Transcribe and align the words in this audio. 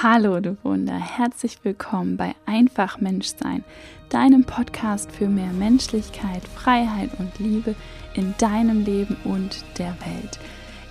Hallo, 0.00 0.38
du 0.38 0.56
Wunder, 0.62 0.94
herzlich 0.94 1.58
willkommen 1.64 2.16
bei 2.16 2.36
Einfach 2.46 3.00
Menschsein, 3.00 3.64
deinem 4.10 4.44
Podcast 4.44 5.10
für 5.10 5.26
mehr 5.26 5.52
Menschlichkeit, 5.52 6.42
Freiheit 6.54 7.10
und 7.18 7.36
Liebe 7.40 7.74
in 8.14 8.32
deinem 8.38 8.84
Leben 8.84 9.16
und 9.24 9.64
der 9.76 9.96
Welt. 10.06 10.38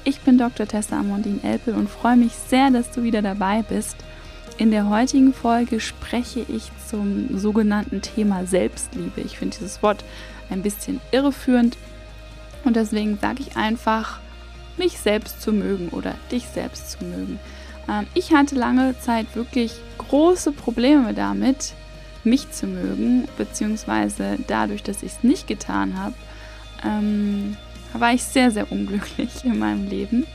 Ich 0.03 0.19
bin 0.19 0.37
Dr. 0.37 0.67
Tessa 0.67 0.99
Amondin 0.99 1.41
Elpel 1.41 1.75
und 1.75 1.89
freue 1.89 2.17
mich 2.17 2.33
sehr, 2.33 2.69
dass 2.69 2.91
du 2.91 3.03
wieder 3.03 3.21
dabei 3.21 3.61
bist. 3.61 3.95
In 4.57 4.71
der 4.71 4.89
heutigen 4.89 5.33
Folge 5.33 5.79
spreche 5.79 6.41
ich 6.41 6.69
zum 6.85 7.39
sogenannten 7.39 8.01
Thema 8.01 8.45
Selbstliebe. 8.45 9.21
Ich 9.21 9.37
finde 9.37 9.55
dieses 9.57 9.81
Wort 9.81 10.03
ein 10.49 10.63
bisschen 10.63 10.99
irreführend 11.13 11.77
und 12.65 12.75
deswegen 12.75 13.17
sage 13.19 13.41
ich 13.41 13.55
einfach, 13.55 14.19
mich 14.75 14.99
selbst 14.99 15.41
zu 15.41 15.53
mögen 15.53 15.87
oder 15.93 16.13
dich 16.29 16.45
selbst 16.47 16.91
zu 16.91 17.05
mögen. 17.05 17.39
Ähm, 17.89 18.07
ich 18.13 18.33
hatte 18.33 18.55
lange 18.55 18.97
Zeit 18.99 19.35
wirklich 19.35 19.73
große 19.97 20.51
Probleme 20.51 21.13
damit, 21.13 21.73
mich 22.23 22.51
zu 22.51 22.67
mögen, 22.67 23.27
beziehungsweise 23.37 24.37
dadurch, 24.47 24.83
dass 24.83 25.03
ich 25.03 25.13
es 25.13 25.23
nicht 25.23 25.47
getan 25.47 25.97
habe, 25.97 26.15
ähm, 26.85 27.57
war 27.93 28.13
ich 28.13 28.23
sehr, 28.23 28.51
sehr 28.51 28.71
unglücklich 28.71 29.29
in 29.43 29.59
meinem 29.59 29.87
Leben. 29.87 30.25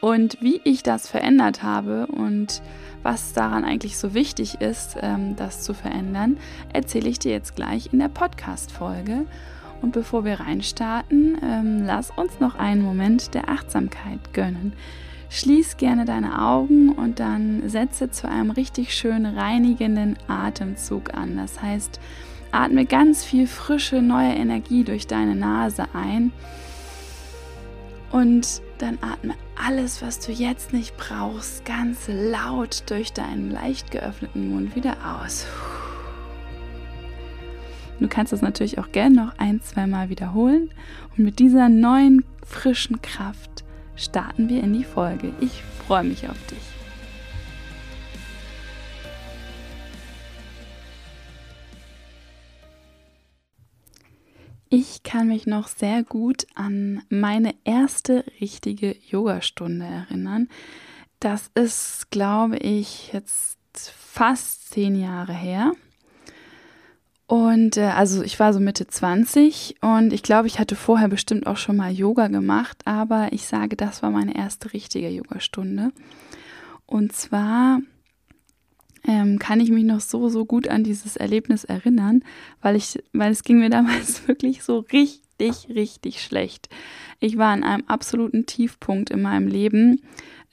Und 0.00 0.38
wie 0.40 0.60
ich 0.64 0.82
das 0.82 1.06
verändert 1.08 1.62
habe 1.62 2.06
und 2.06 2.60
was 3.04 3.32
daran 3.34 3.64
eigentlich 3.64 3.96
so 3.96 4.14
wichtig 4.14 4.60
ist, 4.60 4.96
ähm, 5.00 5.36
das 5.36 5.62
zu 5.62 5.74
verändern, 5.74 6.38
erzähle 6.72 7.08
ich 7.08 7.20
dir 7.20 7.32
jetzt 7.32 7.54
gleich 7.54 7.92
in 7.92 8.00
der 8.00 8.08
Podcast-Folge. 8.08 9.26
Und 9.80 9.92
bevor 9.92 10.24
wir 10.24 10.40
reinstarten, 10.40 11.38
ähm, 11.42 11.84
lass 11.84 12.10
uns 12.10 12.40
noch 12.40 12.56
einen 12.56 12.82
Moment 12.82 13.34
der 13.34 13.48
Achtsamkeit 13.48 14.32
gönnen. 14.32 14.72
Schließ 15.34 15.78
gerne 15.78 16.04
deine 16.04 16.42
Augen 16.42 16.90
und 16.90 17.18
dann 17.18 17.66
setze 17.66 18.10
zu 18.10 18.28
einem 18.28 18.50
richtig 18.50 18.94
schön 18.94 19.24
reinigenden 19.24 20.18
Atemzug 20.28 21.14
an. 21.14 21.38
Das 21.38 21.62
heißt, 21.62 22.00
atme 22.50 22.84
ganz 22.84 23.24
viel 23.24 23.46
frische, 23.46 24.02
neue 24.02 24.34
Energie 24.34 24.84
durch 24.84 25.06
deine 25.06 25.34
Nase 25.34 25.86
ein 25.94 26.32
und 28.10 28.60
dann 28.76 28.98
atme 29.00 29.32
alles, 29.56 30.02
was 30.02 30.18
du 30.18 30.32
jetzt 30.32 30.74
nicht 30.74 30.98
brauchst, 30.98 31.64
ganz 31.64 32.08
laut 32.08 32.82
durch 32.90 33.14
deinen 33.14 33.50
leicht 33.50 33.90
geöffneten 33.90 34.52
Mund 34.52 34.76
wieder 34.76 34.96
aus. 35.18 35.46
Du 38.00 38.06
kannst 38.06 38.34
das 38.34 38.42
natürlich 38.42 38.78
auch 38.78 38.92
gerne 38.92 39.14
noch 39.14 39.38
ein, 39.38 39.62
zweimal 39.62 40.10
wiederholen 40.10 40.68
und 41.16 41.24
mit 41.24 41.38
dieser 41.38 41.70
neuen, 41.70 42.22
frischen 42.44 43.00
Kraft 43.00 43.61
starten 44.02 44.48
wir 44.48 44.62
in 44.62 44.72
die 44.72 44.84
Folge. 44.84 45.32
Ich 45.40 45.62
freue 45.86 46.04
mich 46.04 46.28
auf 46.28 46.46
dich. 46.46 46.58
Ich 54.74 55.02
kann 55.02 55.28
mich 55.28 55.46
noch 55.46 55.68
sehr 55.68 56.02
gut 56.02 56.46
an 56.54 57.02
meine 57.10 57.54
erste 57.64 58.24
richtige 58.40 58.96
Yogastunde 59.10 59.84
erinnern. 59.84 60.48
Das 61.20 61.50
ist, 61.54 62.10
glaube 62.10 62.56
ich, 62.56 63.12
jetzt 63.12 63.58
fast 63.74 64.70
zehn 64.70 64.98
Jahre 64.98 65.34
her. 65.34 65.72
Und 67.32 67.78
äh, 67.78 67.84
also 67.84 68.22
ich 68.22 68.38
war 68.38 68.52
so 68.52 68.60
Mitte 68.60 68.86
20 68.86 69.76
und 69.80 70.12
ich 70.12 70.22
glaube, 70.22 70.48
ich 70.48 70.58
hatte 70.58 70.76
vorher 70.76 71.08
bestimmt 71.08 71.46
auch 71.46 71.56
schon 71.56 71.76
mal 71.76 71.90
Yoga 71.90 72.28
gemacht, 72.28 72.82
aber 72.84 73.32
ich 73.32 73.46
sage, 73.46 73.74
das 73.74 74.02
war 74.02 74.10
meine 74.10 74.36
erste 74.36 74.74
richtige 74.74 75.08
Yogastunde. 75.08 75.92
Und 76.84 77.14
zwar 77.14 77.80
ähm, 79.08 79.38
kann 79.38 79.60
ich 79.60 79.70
mich 79.70 79.84
noch 79.84 80.00
so, 80.00 80.28
so 80.28 80.44
gut 80.44 80.68
an 80.68 80.84
dieses 80.84 81.16
Erlebnis 81.16 81.64
erinnern, 81.64 82.22
weil 82.60 82.76
ich, 82.76 83.02
weil 83.14 83.32
es 83.32 83.44
ging 83.44 83.60
mir 83.60 83.70
damals 83.70 84.28
wirklich 84.28 84.62
so 84.62 84.80
richtig, 84.80 85.21
richtig 85.68 86.22
schlecht. 86.22 86.68
Ich 87.20 87.38
war 87.38 87.54
in 87.54 87.64
einem 87.64 87.84
absoluten 87.86 88.46
Tiefpunkt 88.46 89.10
in 89.10 89.22
meinem 89.22 89.48
Leben 89.48 90.00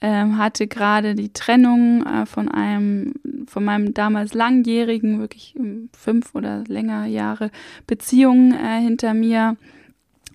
ähm, 0.00 0.38
hatte 0.38 0.66
gerade 0.66 1.14
die 1.14 1.32
Trennung 1.32 2.04
äh, 2.06 2.26
von 2.26 2.48
einem, 2.48 3.14
von 3.46 3.64
meinem 3.64 3.92
damals 3.92 4.34
langjährigen, 4.34 5.20
wirklich 5.20 5.54
ähm, 5.56 5.90
fünf 5.92 6.34
oder 6.34 6.64
länger 6.66 7.06
Jahre 7.06 7.50
Beziehung 7.86 8.52
äh, 8.52 8.80
hinter 8.80 9.14
mir. 9.14 9.56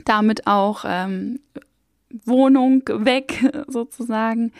Damit 0.03 0.45
auch 0.45 0.83
ähm, 0.85 1.39
Wohnung 2.25 2.83
weg 2.87 3.51
sozusagen 3.67 4.51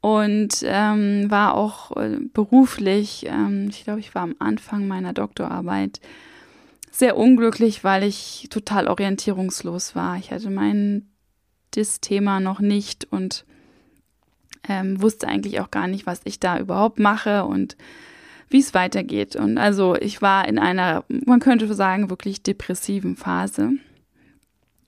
und 0.00 0.64
ähm, 0.64 1.30
war 1.30 1.54
auch 1.54 1.94
äh, 1.96 2.18
beruflich, 2.32 3.26
ähm, 3.28 3.66
ich 3.68 3.84
glaube, 3.84 4.00
ich 4.00 4.14
war 4.14 4.22
am 4.22 4.36
Anfang 4.38 4.88
meiner 4.88 5.12
Doktorarbeit 5.12 6.00
sehr 6.90 7.16
unglücklich, 7.16 7.84
weil 7.84 8.02
ich 8.02 8.48
total 8.50 8.88
orientierungslos 8.88 9.94
war. 9.94 10.16
Ich 10.16 10.30
hatte 10.30 10.50
mein 10.50 11.06
das 11.72 12.00
Thema 12.00 12.40
noch 12.40 12.60
nicht 12.60 13.06
und 13.12 13.44
ähm, 14.68 15.00
wusste 15.00 15.28
eigentlich 15.28 15.60
auch 15.60 15.70
gar 15.70 15.86
nicht, 15.86 16.06
was 16.06 16.20
ich 16.24 16.40
da 16.40 16.58
überhaupt 16.58 16.98
mache 16.98 17.44
und 17.44 17.76
wie 18.48 18.58
es 18.58 18.74
weitergeht. 18.74 19.36
Und 19.36 19.58
also 19.58 19.94
ich 19.94 20.20
war 20.20 20.46
in 20.48 20.58
einer, 20.58 21.04
man 21.08 21.40
könnte 21.40 21.72
sagen, 21.72 22.10
wirklich 22.10 22.42
depressiven 22.42 23.16
Phase. 23.16 23.70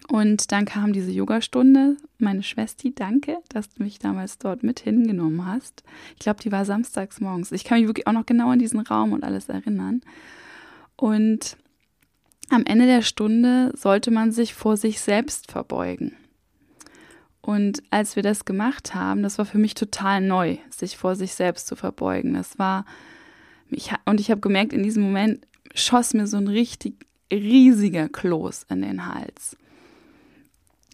Und 0.08 0.50
dann 0.50 0.64
kam 0.64 0.92
diese 0.92 1.12
Yogastunde. 1.12 1.96
Meine 2.19 2.42
Schwester, 2.42 2.90
danke, 2.94 3.38
dass 3.48 3.70
du 3.70 3.82
mich 3.82 4.00
damals 4.00 4.38
dort 4.38 4.64
mit 4.64 4.80
hingenommen 4.80 5.46
hast. 5.46 5.84
Ich 6.14 6.19
glaube, 6.19 6.42
die 6.42 6.50
war 6.50 6.64
samstags 6.64 7.20
morgens. 7.20 7.52
Ich 7.52 7.64
kann 7.64 7.78
mich 7.78 7.86
wirklich 7.86 8.08
auch 8.08 8.12
noch 8.12 8.26
genau 8.26 8.50
an 8.50 8.58
diesen 8.58 8.80
Raum 8.80 9.12
und 9.12 9.22
alles 9.22 9.48
erinnern. 9.48 10.02
Und 10.96 11.56
am 12.50 12.64
Ende 12.66 12.86
der 12.86 13.03
Stunde 13.03 13.72
sollte 13.75 14.10
man 14.10 14.32
sich 14.32 14.54
vor 14.54 14.76
sich 14.76 15.00
selbst 15.00 15.50
verbeugen. 15.50 16.16
Und 17.41 17.82
als 17.91 18.14
wir 18.14 18.22
das 18.22 18.44
gemacht 18.44 18.94
haben, 18.94 19.22
das 19.22 19.36
war 19.38 19.44
für 19.44 19.58
mich 19.58 19.75
total 19.75 20.20
neu, 20.20 20.58
sich 20.70 20.97
vor 20.97 21.16
sich 21.16 21.34
selbst 21.34 21.66
zu 21.66 21.75
verbeugen. 21.75 22.34
Das 22.34 22.58
war, 22.58 22.84
ich, 23.69 23.91
und 24.04 24.20
ich 24.20 24.31
habe 24.31 24.41
gemerkt, 24.41 24.72
in 24.72 24.84
diesem 24.84 25.02
Moment 25.02 25.44
schoss 25.75 26.14
mir 26.14 26.28
so 26.28 26.36
ein 26.36 26.47
richtig 26.47 27.04
riesiger 27.32 28.08
Kloß 28.08 28.66
in 28.69 28.82
den 28.82 29.12
Hals. 29.12 29.56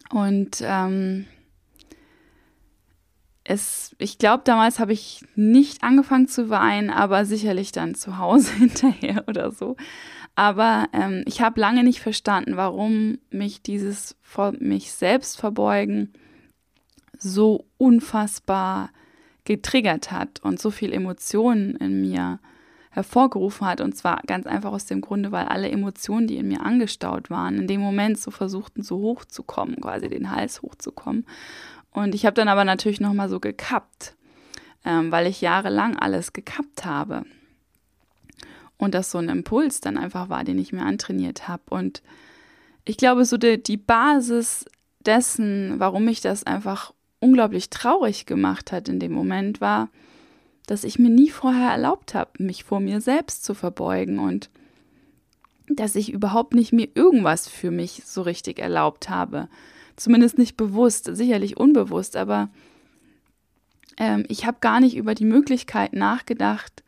Und 0.09 0.63
ähm, 0.63 1.27
es, 3.49 3.95
ich 3.97 4.19
glaube, 4.19 4.43
damals 4.45 4.77
habe 4.77 4.93
ich 4.93 5.25
nicht 5.35 5.81
angefangen 5.83 6.27
zu 6.27 6.51
weinen, 6.51 6.91
aber 6.91 7.25
sicherlich 7.25 7.71
dann 7.71 7.95
zu 7.95 8.19
Hause 8.19 8.53
hinterher 8.57 9.23
oder 9.27 9.51
so. 9.51 9.75
Aber 10.35 10.87
ähm, 10.93 11.23
ich 11.25 11.41
habe 11.41 11.59
lange 11.59 11.83
nicht 11.83 11.99
verstanden, 11.99 12.57
warum 12.57 13.17
mich 13.31 13.63
dieses 13.63 14.15
vor 14.21 14.53
mich 14.59 14.91
selbst 14.91 15.39
verbeugen 15.39 16.13
so 17.17 17.65
unfassbar 17.77 18.91
getriggert 19.45 20.11
hat 20.11 20.39
und 20.43 20.61
so 20.61 20.69
viel 20.69 20.93
Emotionen 20.93 21.75
in 21.75 22.01
mir 22.01 22.39
hervorgerufen 22.91 23.65
hat. 23.67 23.81
Und 23.81 23.97
zwar 23.97 24.21
ganz 24.27 24.45
einfach 24.45 24.71
aus 24.71 24.85
dem 24.85 25.01
Grunde, 25.01 25.31
weil 25.31 25.45
alle 25.45 25.69
Emotionen, 25.69 26.27
die 26.27 26.37
in 26.37 26.47
mir 26.47 26.61
angestaut 26.61 27.31
waren, 27.31 27.57
in 27.57 27.67
dem 27.67 27.81
Moment 27.81 28.19
so 28.19 28.29
versuchten, 28.29 28.83
so 28.83 28.99
hochzukommen, 28.99 29.81
quasi 29.81 30.07
den 30.07 30.31
Hals 30.31 30.61
hochzukommen. 30.61 31.25
Und 31.91 32.15
ich 32.15 32.25
habe 32.25 32.35
dann 32.35 32.47
aber 32.47 32.65
natürlich 32.65 32.99
nochmal 32.99 33.29
so 33.29 33.39
gekappt, 33.39 34.15
ähm, 34.85 35.11
weil 35.11 35.27
ich 35.27 35.41
jahrelang 35.41 35.97
alles 35.97 36.33
gekappt 36.33 36.85
habe. 36.85 37.25
Und 38.77 38.93
das 38.93 39.11
so 39.11 39.17
ein 39.17 39.29
Impuls 39.29 39.81
dann 39.81 39.97
einfach 39.97 40.29
war, 40.29 40.43
den 40.43 40.57
ich 40.57 40.71
mir 40.71 40.83
antrainiert 40.83 41.47
habe. 41.47 41.63
Und 41.69 42.01
ich 42.85 42.97
glaube, 42.97 43.25
so 43.25 43.37
die, 43.37 43.61
die 43.61 43.77
Basis 43.77 44.65
dessen, 45.05 45.79
warum 45.79 46.07
ich 46.07 46.21
das 46.21 46.45
einfach 46.45 46.93
unglaublich 47.19 47.69
traurig 47.69 48.25
gemacht 48.25 48.71
hat 48.71 48.87
in 48.87 48.99
dem 48.99 49.11
Moment, 49.11 49.59
war, 49.61 49.89
dass 50.65 50.83
ich 50.83 50.99
mir 50.99 51.09
nie 51.09 51.29
vorher 51.29 51.71
erlaubt 51.71 52.13
habe, 52.13 52.31
mich 52.43 52.63
vor 52.63 52.79
mir 52.79 53.01
selbst 53.01 53.43
zu 53.43 53.53
verbeugen 53.53 54.19
und 54.19 54.49
dass 55.67 55.95
ich 55.95 56.11
überhaupt 56.11 56.53
nicht 56.53 56.73
mir 56.73 56.87
irgendwas 56.93 57.47
für 57.47 57.71
mich 57.71 58.03
so 58.05 58.21
richtig 58.21 58.59
erlaubt 58.59 59.09
habe. 59.09 59.49
Zumindest 59.99 60.37
nicht 60.37 60.55
bewusst, 60.55 61.09
sicherlich 61.13 61.57
unbewusst, 61.57 62.15
aber 62.15 62.49
ähm, 63.97 64.23
ich 64.29 64.45
habe 64.45 64.59
gar 64.61 64.79
nicht 64.79 64.95
über 64.95 65.13
die 65.13 65.25
Möglichkeit 65.25 65.91
nachgedacht 65.91 66.83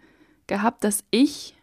gehabt, 0.48 0.86
dass 0.86 1.04
ich 1.12 1.58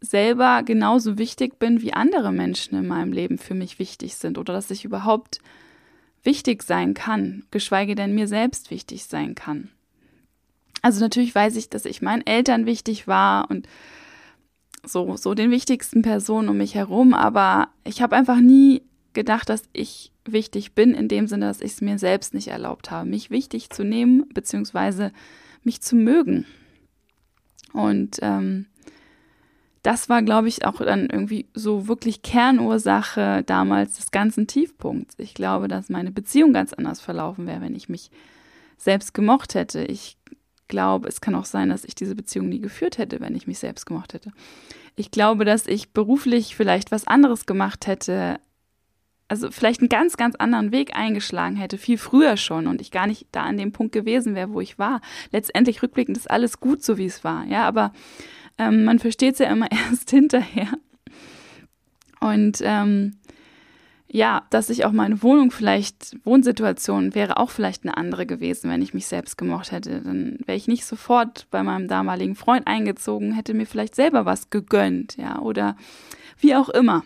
selber 0.00 0.62
genauso 0.62 1.18
wichtig 1.18 1.58
bin, 1.58 1.82
wie 1.82 1.92
andere 1.92 2.32
Menschen 2.32 2.78
in 2.78 2.86
meinem 2.86 3.12
Leben 3.12 3.36
für 3.36 3.54
mich 3.54 3.78
wichtig 3.78 4.14
sind 4.16 4.38
oder 4.38 4.54
dass 4.54 4.70
ich 4.70 4.86
überhaupt 4.86 5.40
wichtig 6.22 6.62
sein 6.62 6.94
kann, 6.94 7.44
geschweige 7.50 7.94
denn 7.94 8.14
mir 8.14 8.26
selbst 8.26 8.70
wichtig 8.70 9.04
sein 9.04 9.34
kann. 9.34 9.68
Also 10.80 11.00
natürlich 11.00 11.34
weiß 11.34 11.56
ich, 11.56 11.68
dass 11.68 11.84
ich 11.84 12.00
meinen 12.00 12.26
Eltern 12.26 12.64
wichtig 12.64 13.06
war 13.06 13.50
und 13.50 13.68
so, 14.82 15.14
so 15.18 15.34
den 15.34 15.50
wichtigsten 15.50 16.00
Personen 16.00 16.48
um 16.48 16.56
mich 16.56 16.74
herum, 16.74 17.12
aber 17.12 17.68
ich 17.84 18.00
habe 18.00 18.16
einfach 18.16 18.40
nie 18.40 18.80
gedacht, 19.12 19.50
dass 19.50 19.64
ich 19.74 20.10
wichtig 20.32 20.72
bin, 20.72 20.94
in 20.94 21.08
dem 21.08 21.26
Sinne, 21.26 21.46
dass 21.46 21.60
ich 21.60 21.72
es 21.72 21.80
mir 21.80 21.98
selbst 21.98 22.34
nicht 22.34 22.48
erlaubt 22.48 22.90
habe, 22.90 23.08
mich 23.08 23.30
wichtig 23.30 23.70
zu 23.70 23.84
nehmen, 23.84 24.28
beziehungsweise 24.32 25.12
mich 25.62 25.80
zu 25.80 25.96
mögen. 25.96 26.46
Und 27.72 28.18
ähm, 28.22 28.66
das 29.82 30.08
war, 30.08 30.22
glaube 30.22 30.48
ich, 30.48 30.64
auch 30.64 30.78
dann 30.78 31.08
irgendwie 31.08 31.46
so 31.54 31.88
wirklich 31.88 32.22
Kernursache 32.22 33.42
damals 33.44 33.96
des 33.96 34.10
ganzen 34.10 34.46
Tiefpunkts. 34.46 35.14
Ich 35.18 35.34
glaube, 35.34 35.68
dass 35.68 35.88
meine 35.88 36.10
Beziehung 36.10 36.52
ganz 36.52 36.72
anders 36.72 37.00
verlaufen 37.00 37.46
wäre, 37.46 37.60
wenn 37.60 37.74
ich 37.74 37.88
mich 37.88 38.10
selbst 38.76 39.14
gemocht 39.14 39.54
hätte. 39.54 39.84
Ich 39.84 40.16
glaube, 40.68 41.08
es 41.08 41.20
kann 41.20 41.34
auch 41.34 41.44
sein, 41.44 41.70
dass 41.70 41.84
ich 41.84 41.94
diese 41.94 42.14
Beziehung 42.14 42.48
nie 42.48 42.60
geführt 42.60 42.98
hätte, 42.98 43.20
wenn 43.20 43.34
ich 43.34 43.46
mich 43.46 43.58
selbst 43.58 43.86
gemocht 43.86 44.14
hätte. 44.14 44.32
Ich 44.96 45.10
glaube, 45.10 45.44
dass 45.44 45.66
ich 45.66 45.92
beruflich 45.92 46.56
vielleicht 46.56 46.90
was 46.90 47.06
anderes 47.06 47.46
gemacht 47.46 47.86
hätte, 47.86 48.40
also 49.28 49.50
vielleicht 49.50 49.80
einen 49.80 49.88
ganz, 49.88 50.16
ganz 50.16 50.34
anderen 50.36 50.72
Weg 50.72 50.96
eingeschlagen 50.96 51.56
hätte, 51.56 51.78
viel 51.78 51.98
früher 51.98 52.36
schon 52.36 52.66
und 52.66 52.80
ich 52.80 52.90
gar 52.90 53.06
nicht 53.06 53.26
da 53.32 53.42
an 53.42 53.58
dem 53.58 53.72
Punkt 53.72 53.92
gewesen 53.92 54.34
wäre, 54.34 54.52
wo 54.52 54.60
ich 54.60 54.78
war. 54.78 55.00
Letztendlich 55.30 55.82
rückblickend 55.82 56.16
ist 56.16 56.30
alles 56.30 56.60
gut, 56.60 56.82
so 56.82 56.98
wie 56.98 57.06
es 57.06 57.24
war, 57.24 57.44
ja, 57.46 57.64
aber 57.64 57.92
ähm, 58.56 58.84
man 58.84 58.98
versteht 58.98 59.34
es 59.34 59.38
ja 59.38 59.50
immer 59.50 59.70
erst 59.90 60.10
hinterher. 60.10 60.72
Und 62.20 62.58
ähm, 62.62 63.18
ja, 64.10 64.46
dass 64.48 64.70
ich 64.70 64.86
auch 64.86 64.92
meine 64.92 65.22
Wohnung 65.22 65.50
vielleicht, 65.50 66.16
Wohnsituation 66.24 67.14
wäre 67.14 67.36
auch 67.36 67.50
vielleicht 67.50 67.84
eine 67.84 67.96
andere 67.96 68.24
gewesen, 68.24 68.70
wenn 68.70 68.80
ich 68.80 68.94
mich 68.94 69.06
selbst 69.06 69.36
gemocht 69.36 69.70
hätte. 69.70 70.00
Dann 70.00 70.38
wäre 70.46 70.56
ich 70.56 70.66
nicht 70.66 70.86
sofort 70.86 71.46
bei 71.50 71.62
meinem 71.62 71.88
damaligen 71.88 72.34
Freund 72.34 72.66
eingezogen, 72.66 73.32
hätte 73.32 73.52
mir 73.52 73.66
vielleicht 73.66 73.94
selber 73.94 74.24
was 74.24 74.48
gegönnt, 74.48 75.18
ja, 75.18 75.38
oder 75.40 75.76
wie 76.40 76.54
auch 76.54 76.70
immer. 76.70 77.04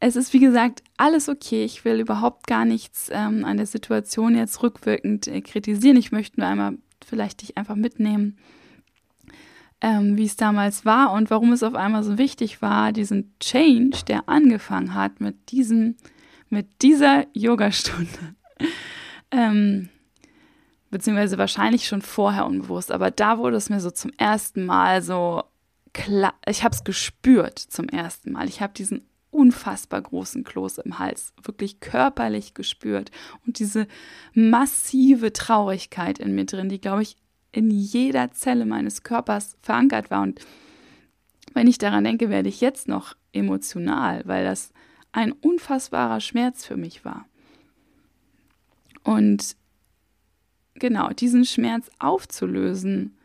Es 0.00 0.14
ist, 0.14 0.32
wie 0.32 0.38
gesagt, 0.38 0.82
alles 0.96 1.28
okay. 1.28 1.64
Ich 1.64 1.84
will 1.84 2.00
überhaupt 2.00 2.46
gar 2.46 2.64
nichts 2.64 3.10
ähm, 3.12 3.44
an 3.44 3.56
der 3.56 3.66
Situation 3.66 4.36
jetzt 4.36 4.62
rückwirkend 4.62 5.26
äh, 5.26 5.40
kritisieren. 5.40 5.96
Ich 5.96 6.12
möchte 6.12 6.40
nur 6.40 6.48
einmal 6.48 6.78
vielleicht 7.04 7.42
dich 7.42 7.56
einfach 7.56 7.74
mitnehmen, 7.74 8.38
ähm, 9.80 10.16
wie 10.16 10.24
es 10.24 10.36
damals 10.36 10.84
war 10.84 11.12
und 11.12 11.30
warum 11.30 11.52
es 11.52 11.62
auf 11.62 11.74
einmal 11.74 12.02
so 12.02 12.18
wichtig 12.18 12.62
war, 12.62 12.92
diesen 12.92 13.34
Change, 13.40 14.04
der 14.06 14.28
angefangen 14.28 14.94
hat 14.94 15.20
mit 15.20 15.50
diesem 15.50 15.96
mit 16.50 16.82
dieser 16.82 17.26
Yogastunde. 17.34 18.34
ähm, 19.30 19.88
beziehungsweise 20.90 21.38
wahrscheinlich 21.38 21.86
schon 21.86 22.02
vorher 22.02 22.46
unbewusst, 22.46 22.90
aber 22.90 23.10
da 23.10 23.38
wurde 23.38 23.56
es 23.56 23.68
mir 23.68 23.80
so 23.80 23.90
zum 23.90 24.10
ersten 24.16 24.64
Mal 24.64 25.02
so 25.02 25.42
klar, 25.92 26.34
ich 26.46 26.64
habe 26.64 26.74
es 26.74 26.84
gespürt 26.84 27.58
zum 27.58 27.88
ersten 27.88 28.32
Mal. 28.32 28.48
Ich 28.48 28.60
habe 28.60 28.72
diesen 28.72 29.06
unfassbar 29.38 30.02
großen 30.02 30.42
Kloß 30.42 30.78
im 30.78 30.98
Hals 30.98 31.32
wirklich 31.42 31.80
körperlich 31.80 32.54
gespürt 32.54 33.10
und 33.46 33.60
diese 33.60 33.86
massive 34.34 35.32
Traurigkeit 35.32 36.18
in 36.18 36.34
mir 36.34 36.44
drin, 36.44 36.68
die 36.68 36.80
glaube 36.80 37.02
ich 37.02 37.16
in 37.52 37.70
jeder 37.70 38.32
Zelle 38.32 38.66
meines 38.66 39.04
Körpers 39.04 39.56
verankert 39.62 40.10
war 40.10 40.22
und 40.22 40.40
wenn 41.54 41.66
ich 41.66 41.78
daran 41.78 42.04
denke, 42.04 42.30
werde 42.30 42.48
ich 42.48 42.60
jetzt 42.60 42.88
noch 42.88 43.16
emotional, 43.32 44.22
weil 44.26 44.44
das 44.44 44.72
ein 45.12 45.32
unfassbarer 45.32 46.20
Schmerz 46.20 46.64
für 46.64 46.76
mich 46.76 47.04
war. 47.04 47.26
Und 49.02 49.56
genau, 50.74 51.08
diesen 51.10 51.44
Schmerz 51.44 51.90
aufzulösen, 51.98 53.16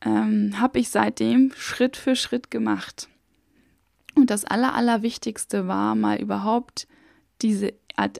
ähm, 0.00 0.60
habe 0.60 0.78
ich 0.78 0.90
seitdem 0.90 1.52
Schritt 1.56 1.96
für 1.96 2.16
Schritt 2.16 2.50
gemacht. 2.50 3.08
Und 4.14 4.30
das 4.30 4.44
Aller, 4.44 4.74
Allerwichtigste 4.74 5.66
war 5.66 5.94
mal 5.94 6.20
überhaupt 6.20 6.86
diese, 7.42 7.74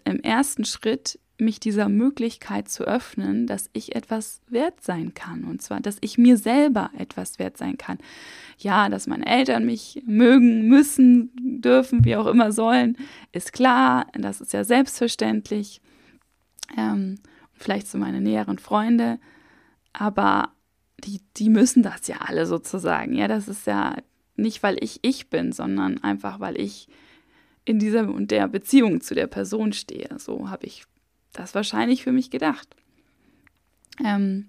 im 0.05 0.21
ersten 0.21 0.65
Schritt 0.65 1.19
mich 1.39 1.59
dieser 1.59 1.89
Möglichkeit 1.89 2.69
zu 2.69 2.85
öffnen, 2.85 3.47
dass 3.47 3.69
ich 3.73 3.97
etwas 3.97 4.41
wert 4.49 4.81
sein 4.83 5.15
kann. 5.15 5.45
Und 5.45 5.63
zwar, 5.63 5.81
dass 5.81 5.97
ich 6.01 6.17
mir 6.17 6.37
selber 6.37 6.91
etwas 6.97 7.39
wert 7.39 7.57
sein 7.57 7.77
kann. 7.77 7.99
Ja, 8.59 8.89
dass 8.89 9.07
meine 9.07 9.27
Eltern 9.27 9.67
mich 9.67 10.03
mögen, 10.07 10.69
müssen, 10.69 11.33
dürfen, 11.61 12.05
wie 12.05 12.17
auch 12.17 12.27
immer 12.27 12.53
sollen, 12.53 12.97
ist 13.33 13.53
klar. 13.53 14.07
Das 14.13 14.41
ist 14.41 14.53
ja 14.53 14.63
selbstverständlich. 14.63 15.81
Ähm, 16.77 17.17
vielleicht 17.53 17.89
so 17.89 17.99
meine 17.99 18.21
näheren 18.21 18.59
Freunde. 18.59 19.19
Aber 19.93 20.51
die, 21.05 21.21
die 21.37 21.49
müssen 21.49 21.83
das 21.83 22.07
ja 22.07 22.17
alle 22.21 22.47
sozusagen. 22.47 23.15
Ja, 23.15 23.27
das 23.27 23.49
ist 23.49 23.67
ja 23.67 23.97
nicht, 24.37 24.63
weil 24.63 24.83
ich 24.83 25.01
ich 25.03 25.29
bin, 25.29 25.53
sondern 25.53 26.03
einfach, 26.03 26.41
weil 26.41 26.61
ich 26.61 26.89
in 27.65 27.79
dieser 27.79 28.09
und 28.13 28.31
der 28.31 28.49
Beziehung 28.49 29.01
zu 29.01 29.15
der 29.15 29.27
Person 29.27 29.73
stehe. 29.73 30.09
So 30.19 30.51
habe 30.51 30.67
ich 30.67 30.85
das 31.33 31.55
wahrscheinlich 31.55 32.03
für 32.03 32.13
mich 32.13 32.31
gedacht. 32.31 32.69
Ähm, 34.05 34.49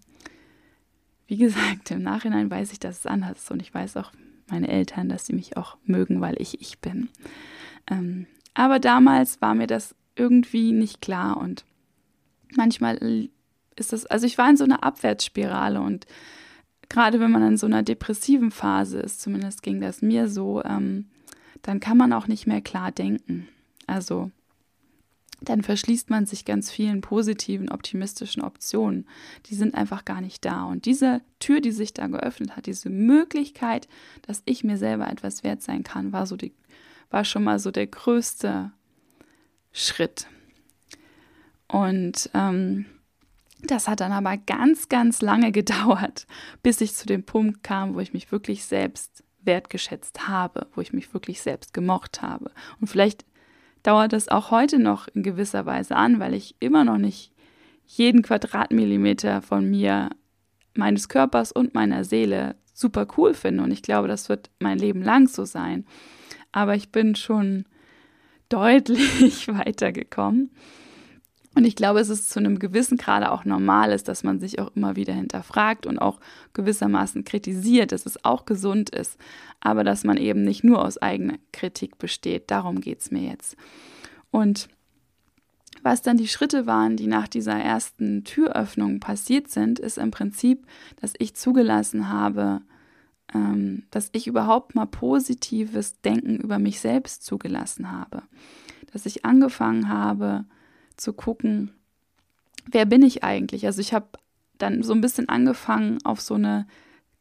wie 1.28 1.38
gesagt, 1.38 1.92
im 1.92 2.04
Nachhinein 2.04 2.50
weiß 2.50 2.72
ich, 2.72 2.80
dass 2.80 3.00
es 3.00 3.06
anders 3.06 3.40
ist 3.44 3.52
und 3.52 3.62
ich 3.62 3.74
weiß 3.74 3.98
auch 3.98 4.12
meine 4.48 4.68
Eltern, 4.68 5.10
dass 5.10 5.26
sie 5.26 5.34
mich 5.34 5.58
auch 5.58 5.78
mögen, 5.86 6.22
weil 6.22 6.40
ich 6.40 6.62
ich 6.62 6.80
bin. 6.80 7.10
Ähm, 7.90 8.28
aber 8.54 8.80
damals 8.80 9.42
war 9.42 9.56
mir 9.56 9.68
das 9.68 9.96
irgendwie 10.16 10.72
nicht 10.72 11.02
klar 11.02 11.38
und 11.38 11.66
manchmal 12.56 13.30
ist 13.76 13.92
das, 13.92 14.06
also 14.06 14.26
ich 14.26 14.38
war 14.38 14.50
in 14.50 14.58
so 14.58 14.64
einer 14.64 14.84
Abwärtsspirale 14.84 15.82
und 15.82 16.06
gerade 16.90 17.20
wenn 17.20 17.32
man 17.32 17.44
in 17.44 17.58
so 17.58 17.66
einer 17.66 17.84
depressiven 17.84 18.52
Phase 18.52 19.00
ist, 19.00 19.22
zumindest 19.22 19.64
ging 19.64 19.82
das 19.82 20.02
mir 20.02 20.28
so, 20.28 20.64
ähm, 20.64 21.06
dann 21.62 21.80
kann 21.80 21.98
man 21.98 22.14
auch 22.14 22.28
nicht 22.28 22.48
mehr 22.48 22.62
klar 22.62 22.92
denken. 22.92 23.48
Also 23.88 24.32
dann 25.42 25.62
verschließt 25.62 26.10
man 26.10 26.26
sich 26.26 26.46
ganz 26.46 26.72
vielen 26.72 27.02
positiven, 27.02 27.70
optimistischen 27.70 28.42
Optionen. 28.42 29.08
Die 29.48 29.56
sind 29.56 29.76
einfach 29.76 30.06
gar 30.06 30.22
nicht 30.22 30.46
da. 30.46 30.64
Und 30.64 30.86
diese 30.86 31.22
Tür, 31.40 31.62
die 31.62 31.72
sich 31.72 31.94
da 31.94 32.08
geöffnet 32.08 32.56
hat, 32.56 32.66
diese 32.66 32.90
Möglichkeit, 32.90 33.88
dass 34.22 34.42
ich 34.46 34.64
mir 34.64 34.78
selber 34.78 35.10
etwas 35.10 35.44
wert 35.44 35.62
sein 35.62 35.84
kann, 35.84 36.14
war 36.14 36.26
so 36.26 36.38
die, 36.38 36.54
war 37.10 37.26
schon 37.26 37.44
mal 37.44 37.60
so 37.60 37.72
der 37.72 37.88
größte 37.88 38.72
Schritt. 39.72 40.28
Und 41.68 42.30
ähm, 42.34 42.86
das 43.62 43.88
hat 43.88 44.02
dann 44.02 44.12
aber 44.12 44.38
ganz, 44.38 44.90
ganz 44.90 45.22
lange 45.22 45.52
gedauert, 45.52 46.28
bis 46.64 46.82
ich 46.82 46.94
zu 46.94 47.06
dem 47.06 47.24
Punkt 47.24 47.64
kam, 47.64 47.96
wo 47.96 48.00
ich 48.00 48.14
mich 48.14 48.32
wirklich 48.32 48.66
selbst 48.66 49.24
wertgeschätzt 49.44 50.28
habe, 50.28 50.68
wo 50.74 50.82
ich 50.82 50.94
mich 50.94 51.14
wirklich 51.14 51.42
selbst 51.42 51.74
gemocht 51.74 52.22
habe. 52.22 52.52
Und 52.82 52.88
vielleicht 52.88 53.26
dauert 53.84 54.14
es 54.14 54.30
auch 54.30 54.52
heute 54.52 54.80
noch 54.80 55.08
in 55.10 55.24
gewisser 55.24 55.66
Weise 55.66 55.96
an, 55.96 56.20
weil 56.20 56.34
ich 56.34 56.56
immer 56.60 56.84
noch 56.84 56.98
nicht 56.98 57.32
jeden 57.86 58.24
Quadratmillimeter 58.24 59.42
von 59.42 59.70
mir, 59.70 60.10
meines 60.74 61.08
Körpers 61.08 61.52
und 61.52 61.74
meiner 61.74 62.04
Seele 62.04 62.56
super 62.74 63.08
cool 63.18 63.34
finde. 63.34 63.64
Und 63.64 63.72
ich 63.72 63.82
glaube, 63.82 64.08
das 64.08 64.28
wird 64.28 64.50
mein 64.60 64.78
Leben 64.78 65.02
lang 65.02 65.28
so 65.28 65.46
sein. 65.46 65.86
Aber 66.52 66.76
ich 66.76 66.92
bin 66.92 67.16
schon 67.16 67.66
deutlich 68.50 69.48
weitergekommen. 69.48 70.52
Und 71.56 71.64
ich 71.64 71.78
glaube, 71.78 72.02
es 72.02 72.10
ist 72.10 72.30
zu 72.30 72.40
einem 72.40 72.60
gewissen 72.60 72.98
Grade 72.98 73.32
auch 73.32 73.46
normal 73.46 73.94
ist, 73.94 74.10
dass 74.10 74.24
man 74.24 74.40
sich 74.42 74.60
auch 74.60 74.76
immer 74.76 74.98
wieder 74.98 75.14
hinterfragt 75.14 75.86
und 75.86 76.00
auch 76.00 76.20
gewissermaßen 76.52 77.24
kritisiert, 77.24 77.94
dass 77.94 78.06
es 78.06 78.24
auch 78.26 78.46
gesund 78.46 78.90
ist, 78.90 79.18
aber 79.62 79.86
dass 79.86 80.04
man 80.04 80.18
eben 80.18 80.44
nicht 80.44 80.66
nur 80.66 80.84
aus 80.84 80.98
eigener 80.98 81.38
Kritik 81.54 81.98
besteht. 81.98 82.52
Darum 82.52 82.82
geht 82.82 83.00
es 83.00 83.10
mir 83.10 83.30
jetzt. 83.30 83.56
Und 84.32 84.68
was 85.82 86.02
dann 86.02 86.18
die 86.18 86.28
Schritte 86.28 86.68
waren, 86.68 86.98
die 86.98 87.08
nach 87.08 87.28
dieser 87.30 87.54
ersten 87.54 88.26
Türöffnung 88.26 89.00
passiert 89.00 89.50
sind, 89.50 89.80
ist 89.80 89.98
im 89.98 90.12
Prinzip, 90.12 90.66
dass 91.00 91.14
ich 91.20 91.36
zugelassen 91.36 92.10
habe, 92.10 92.62
ähm, 93.34 93.84
dass 93.92 94.10
ich 94.12 94.28
überhaupt 94.28 94.76
mal 94.76 94.88
positives 94.88 96.02
Denken 96.02 96.38
über 96.38 96.60
mich 96.60 96.82
selbst 96.82 97.24
zugelassen 97.24 97.92
habe. 97.92 98.24
Dass 98.92 99.06
ich 99.06 99.24
angefangen 99.24 99.88
habe, 99.88 100.46
zu 100.98 101.14
gucken, 101.14 101.72
wer 102.70 102.86
bin 102.86 103.02
ich 103.02 103.24
eigentlich? 103.24 103.66
Also 103.66 103.82
ich 103.82 103.94
habe 103.94 104.08
dann 104.58 104.84
so 104.84 104.94
ein 104.94 105.02
bisschen 105.02 105.30
angefangen, 105.30 106.00
auf 106.04 106.22
so 106.22 106.36
eine 106.36 106.68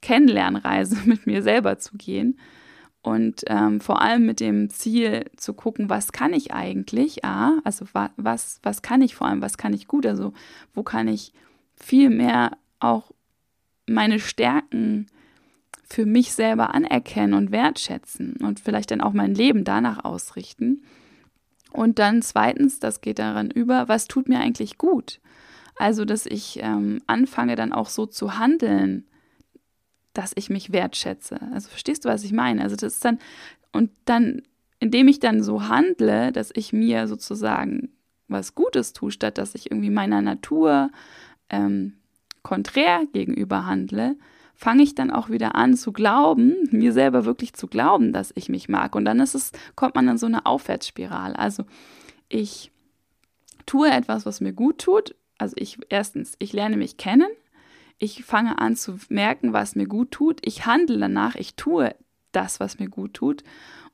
Kennenlernreise 0.03 0.99
mit 1.05 1.27
mir 1.27 1.43
selber 1.43 1.79
zu 1.79 1.97
gehen 1.97 2.39
und 3.05 3.43
ähm, 3.49 3.81
vor 3.81 4.01
allem 4.01 4.25
mit 4.25 4.41
dem 4.41 4.71
Ziel 4.71 5.27
zu 5.37 5.53
gucken, 5.53 5.91
was 5.91 6.13
kann 6.13 6.33
ich 6.33 6.55
eigentlich? 6.55 7.23
Ah, 7.23 7.59
also 7.63 7.85
wa 7.93 8.11
was, 8.17 8.61
was 8.63 8.81
kann 8.81 9.03
ich 9.03 9.15
vor 9.15 9.27
allem, 9.27 9.43
was 9.43 9.59
kann 9.59 9.75
ich 9.75 9.87
gut? 9.87 10.07
Also 10.07 10.33
wo 10.73 10.83
kann 10.83 11.07
ich 11.07 11.35
viel 11.75 12.09
mehr 12.09 12.57
auch 12.81 13.11
meine 13.87 14.19
Stärken 14.21 15.07
für 15.87 16.07
mich 16.07 16.33
selber 16.33 16.75
anerkennen 16.75 17.35
und 17.35 17.53
wertschätzen 17.53 18.37
und 18.43 18.59
vielleicht 18.59 18.91
dann 18.91 19.03
auch 19.03 19.13
mein 19.13 19.35
Leben 19.35 19.65
danach 19.65 20.05
ausrichten. 20.05 20.83
Und 21.75 21.99
dann 21.99 22.23
zweitens, 22.23 22.79
das 22.79 23.01
geht 23.01 23.19
daran 23.19 23.51
über, 23.51 23.89
was 23.89 24.07
tut 24.07 24.29
mir 24.29 24.39
eigentlich 24.39 24.79
gut? 24.79 25.21
Also, 25.75 26.05
dass 26.05 26.25
ich 26.25 26.61
ähm, 26.63 27.03
anfange 27.09 27.57
dann 27.57 27.73
auch 27.73 27.89
so 27.89 28.07
zu 28.07 28.39
handeln, 28.39 29.09
dass 30.13 30.31
ich 30.37 30.51
mich 30.51 30.71
wertschätze. 30.71 31.41
Also 31.53 31.69
verstehst 31.69 32.05
du, 32.05 32.09
was 32.09 32.23
ich 32.23 32.33
meine? 32.33 32.63
Also 32.63 32.77
das 32.77 32.95
ist 32.95 33.05
dann, 33.05 33.19
und 33.73 33.91
dann, 34.05 34.43
indem 34.79 35.09
ich 35.09 35.19
dann 35.19 35.43
so 35.43 35.67
handle, 35.67 36.31
dass 36.31 36.53
ich 36.55 36.73
mir 36.73 37.09
sozusagen 37.09 37.89
was 38.29 38.55
Gutes 38.55 38.93
tue, 38.93 39.11
statt 39.11 39.37
dass 39.37 39.57
ich 39.57 39.73
irgendwie 39.73 39.91
meiner 39.91 40.23
Natur 40.23 40.93
ähm, 41.51 41.95
konträr 42.43 43.05
gegenüber 43.13 43.67
handle, 43.67 44.15
fange 44.55 44.83
ich 44.83 44.95
dann 44.95 45.11
auch 45.11 45.29
wieder 45.29 45.55
an 45.55 45.77
zu 45.77 45.93
glauben, 45.93 46.55
mir 46.71 46.93
selber 46.93 47.25
wirklich 47.25 47.55
zu 47.55 47.67
glauben, 47.67 48.13
dass 48.13 48.33
ich 48.35 48.49
mich 48.49 48.69
mag. 48.69 48.95
Und 48.95 49.05
dann 49.05 49.21
ist 49.21 49.35
es, 49.35 49.53
kommt 49.75 49.95
man 49.95 50.09
in 50.09 50.19
so 50.19 50.27
eine 50.27 50.47
Aufwärtsspirale. 50.47 51.39
Also 51.39 51.65
ich 52.29 52.71
tue 53.67 53.91
etwas, 53.91 54.27
was 54.27 54.41
mir 54.41 54.53
gut 54.53 54.79
tut. 54.79 55.15
Also 55.39 55.55
ich 55.59 55.79
erstens, 55.89 56.35
ich 56.39 56.53
lerne 56.53 56.77
mich 56.77 56.97
kennen. 56.97 57.29
Ich 57.99 58.25
fange 58.25 58.59
an 58.59 58.77
zu 58.77 58.99
merken, 59.09 59.53
was 59.53 59.77
mir 59.77 59.87
gut 59.87 60.11
tut. 60.11 60.41
Ich 60.45 60.67
handle 60.67 60.99
danach, 60.99 61.35
ich 61.37 61.55
tue 61.55 61.95
das, 62.33 62.61
was 62.61 62.79
mir 62.79 62.89
gut 62.89 63.15
tut. 63.15 63.45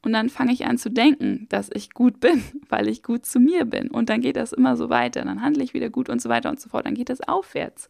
Und 0.03 0.15
dann 0.15 0.31
fange 0.31 0.53
ich 0.53 0.67
an 0.67 0.79
zu 0.79 0.91
denken, 0.91 1.47
dass 1.51 1.69
ich 1.73 1.91
gut 1.91 2.21
bin, 2.21 2.43
weil 2.69 2.89
ich 2.89 3.03
gut 3.03 3.27
zu 3.27 3.39
mir 3.39 3.65
bin. 3.65 3.91
Und 3.91 4.09
dann 4.09 4.21
geht 4.21 4.37
das 4.37 4.53
immer 4.53 4.77
so 4.77 4.89
weiter. 4.89 5.25
Dann 5.25 5.43
handle 5.43 5.63
ich 5.63 5.75
wieder 5.75 5.91
gut 5.91 6.09
und 6.09 6.23
so 6.23 6.29
weiter 6.29 6.51
und 6.51 6.61
so 6.61 6.69
fort. 6.71 6.87
Dann 6.87 6.95
geht 6.95 7.11
das 7.11 7.21
aufwärts. 7.21 7.89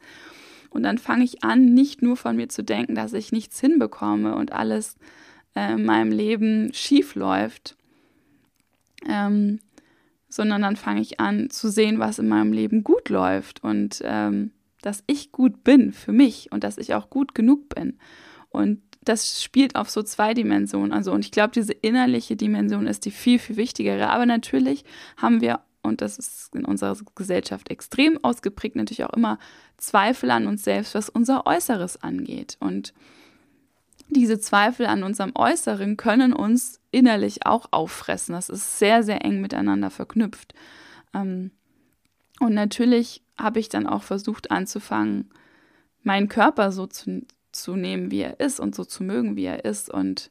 Und 0.71 0.85
dann 0.85 0.99
fange 0.99 1.25
ich 1.25 1.43
an, 1.43 1.75
nicht 1.75 2.00
nur 2.00 2.17
von 2.17 2.37
mir 2.37 2.49
zu 2.49 2.62
denken, 2.62 2.95
dass 2.95 3.12
ich 3.12 3.33
nichts 3.33 3.61
hinbekomme 3.61 4.35
und 4.35 4.53
alles 4.53 4.97
äh, 5.55 5.73
in 5.73 5.85
meinem 5.85 6.12
Leben 6.12 6.73
schief 6.73 7.15
läuft, 7.15 7.77
ähm, 9.09 9.61
sondern 10.29 10.62
dann 10.62 10.77
fange 10.77 11.00
ich 11.00 11.19
an 11.19 11.50
zu 11.50 11.71
sehen, 11.71 11.99
was 11.99 12.19
in 12.19 12.29
meinem 12.29 12.53
Leben 12.53 12.85
gut 12.85 13.09
läuft 13.09 13.65
und 13.65 14.00
ähm, 14.05 14.53
dass 14.81 15.03
ich 15.07 15.33
gut 15.33 15.65
bin 15.65 15.93
für 15.93 16.12
mich 16.12 16.53
und 16.53 16.65
dass 16.65 16.79
ich 16.79 16.95
auch 16.95 17.11
gut 17.11 17.35
genug 17.35 17.69
bin. 17.69 17.99
Und 18.49 18.81
das 19.03 19.43
spielt 19.43 19.77
auf 19.77 19.91
so 19.91 20.03
zwei 20.03 20.35
Dimensionen. 20.35 20.93
Also, 20.93 21.12
und 21.12 21.25
ich 21.25 21.33
glaube, 21.33 21.53
diese 21.55 21.73
innerliche 21.73 22.37
Dimension 22.37 22.87
ist 22.87 23.05
die 23.05 23.11
viel, 23.11 23.39
viel 23.39 23.57
wichtigere. 23.57 24.11
Aber 24.11 24.27
natürlich 24.27 24.85
haben 25.17 25.41
wir, 25.41 25.61
und 25.83 26.01
das 26.01 26.19
ist 26.19 26.55
in 26.55 26.65
unserer 26.65 26.97
Gesellschaft 27.15 27.71
extrem 27.71 28.23
ausgeprägt, 28.23 28.77
natürlich 28.77 29.05
auch 29.05 29.15
immer 29.15 29.39
Zweifel 29.77 30.31
an 30.31 30.47
uns 30.47 30.63
selbst, 30.63 30.95
was 30.95 31.09
unser 31.09 31.47
Äußeres 31.47 32.03
angeht. 32.03 32.57
Und 32.61 32.93
diese 34.09 34.39
Zweifel 34.39 34.87
an 34.87 35.03
unserem 35.03 35.33
Äußeren 35.35 35.97
können 35.97 36.33
uns 36.33 36.81
innerlich 36.91 37.47
auch 37.47 37.69
auffressen. 37.71 38.35
Das 38.35 38.49
ist 38.49 38.79
sehr, 38.79 39.03
sehr 39.03 39.25
eng 39.25 39.41
miteinander 39.41 39.91
verknüpft. 39.91 40.53
Ähm, 41.15 41.51
und 42.41 42.55
natürlich 42.55 43.23
habe 43.39 43.61
ich 43.61 43.69
dann 43.69 43.87
auch 43.87 44.03
versucht 44.03 44.51
anzufangen, 44.51 45.31
meinen 46.03 46.29
Körper 46.29 46.73
so 46.73 46.87
zu, 46.87 47.25
zu 47.53 47.77
nehmen, 47.77 48.11
wie 48.11 48.21
er 48.21 48.41
ist 48.41 48.61
und 48.61 48.75
so 48.75 48.85
zu 48.85 49.03
mögen, 49.03 49.37
wie 49.37 49.45
er 49.45 49.65
ist. 49.65 49.91
Und 49.91 50.31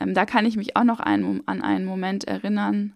ähm, 0.00 0.14
da 0.14 0.26
kann 0.26 0.44
ich 0.44 0.56
mich 0.56 0.76
auch 0.76 0.84
noch 0.84 1.00
ein, 1.00 1.42
an 1.46 1.62
einen 1.62 1.84
Moment 1.84 2.24
erinnern, 2.24 2.94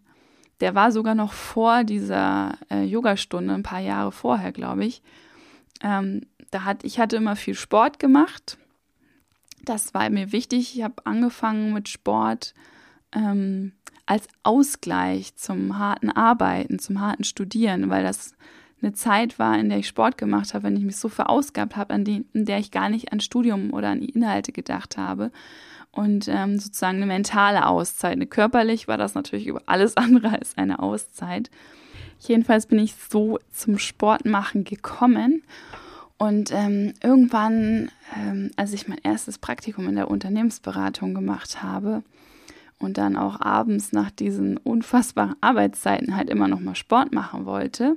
der 0.60 0.74
war 0.74 0.92
sogar 0.92 1.14
noch 1.14 1.32
vor 1.32 1.84
dieser 1.84 2.58
äh, 2.70 2.82
Yogastunde, 2.82 3.54
ein 3.54 3.62
paar 3.62 3.80
Jahre 3.80 4.12
vorher, 4.12 4.52
glaube 4.52 4.84
ich. 4.84 5.02
Ähm, 5.82 6.22
da 6.50 6.64
hat, 6.64 6.84
ich 6.84 6.98
hatte 6.98 7.16
immer 7.16 7.36
viel 7.36 7.54
Sport 7.54 7.98
gemacht. 7.98 8.58
Das 9.64 9.94
war 9.94 10.08
mir 10.10 10.32
wichtig. 10.32 10.76
Ich 10.76 10.82
habe 10.82 11.04
angefangen 11.04 11.72
mit 11.72 11.88
Sport 11.88 12.54
ähm, 13.12 13.72
als 14.06 14.28
Ausgleich 14.42 15.34
zum 15.34 15.78
harten 15.78 16.10
Arbeiten, 16.10 16.78
zum 16.78 17.00
harten 17.00 17.24
Studieren, 17.24 17.90
weil 17.90 18.04
das 18.04 18.34
eine 18.80 18.92
Zeit 18.92 19.38
war, 19.38 19.58
in 19.58 19.68
der 19.68 19.78
ich 19.78 19.88
Sport 19.88 20.18
gemacht 20.18 20.54
habe, 20.54 20.64
wenn 20.64 20.76
ich 20.76 20.84
mich 20.84 20.96
so 20.96 21.08
verausgabt 21.08 21.76
habe, 21.76 21.94
in 21.94 22.26
der 22.32 22.58
ich 22.58 22.70
gar 22.70 22.88
nicht 22.88 23.12
an 23.12 23.20
Studium 23.20 23.72
oder 23.72 23.88
an 23.88 24.02
Inhalte 24.02 24.52
gedacht 24.52 24.96
habe. 24.96 25.32
Und 25.96 26.28
ähm, 26.28 26.58
sozusagen 26.58 26.98
eine 26.98 27.06
mentale 27.06 27.66
Auszeit. 27.66 28.30
Körperlich 28.30 28.86
war 28.86 28.98
das 28.98 29.14
natürlich 29.14 29.46
über 29.46 29.62
alles 29.64 29.96
andere 29.96 30.30
als 30.30 30.56
eine 30.58 30.78
Auszeit. 30.78 31.50
Jedenfalls 32.20 32.66
bin 32.66 32.78
ich 32.78 32.94
so 32.94 33.38
zum 33.50 33.78
Sportmachen 33.78 34.64
gekommen. 34.64 35.42
Und 36.18 36.52
ähm, 36.52 36.92
irgendwann, 37.02 37.90
ähm, 38.14 38.50
als 38.56 38.74
ich 38.74 38.88
mein 38.88 39.00
erstes 39.02 39.38
Praktikum 39.38 39.88
in 39.88 39.96
der 39.96 40.10
Unternehmensberatung 40.10 41.14
gemacht 41.14 41.62
habe 41.62 42.02
und 42.78 42.98
dann 42.98 43.16
auch 43.16 43.40
abends 43.40 43.92
nach 43.92 44.10
diesen 44.10 44.58
unfassbaren 44.58 45.36
Arbeitszeiten 45.40 46.14
halt 46.14 46.30
immer 46.30 46.46
noch 46.46 46.60
mal 46.60 46.74
Sport 46.74 47.12
machen 47.12 47.46
wollte, 47.46 47.96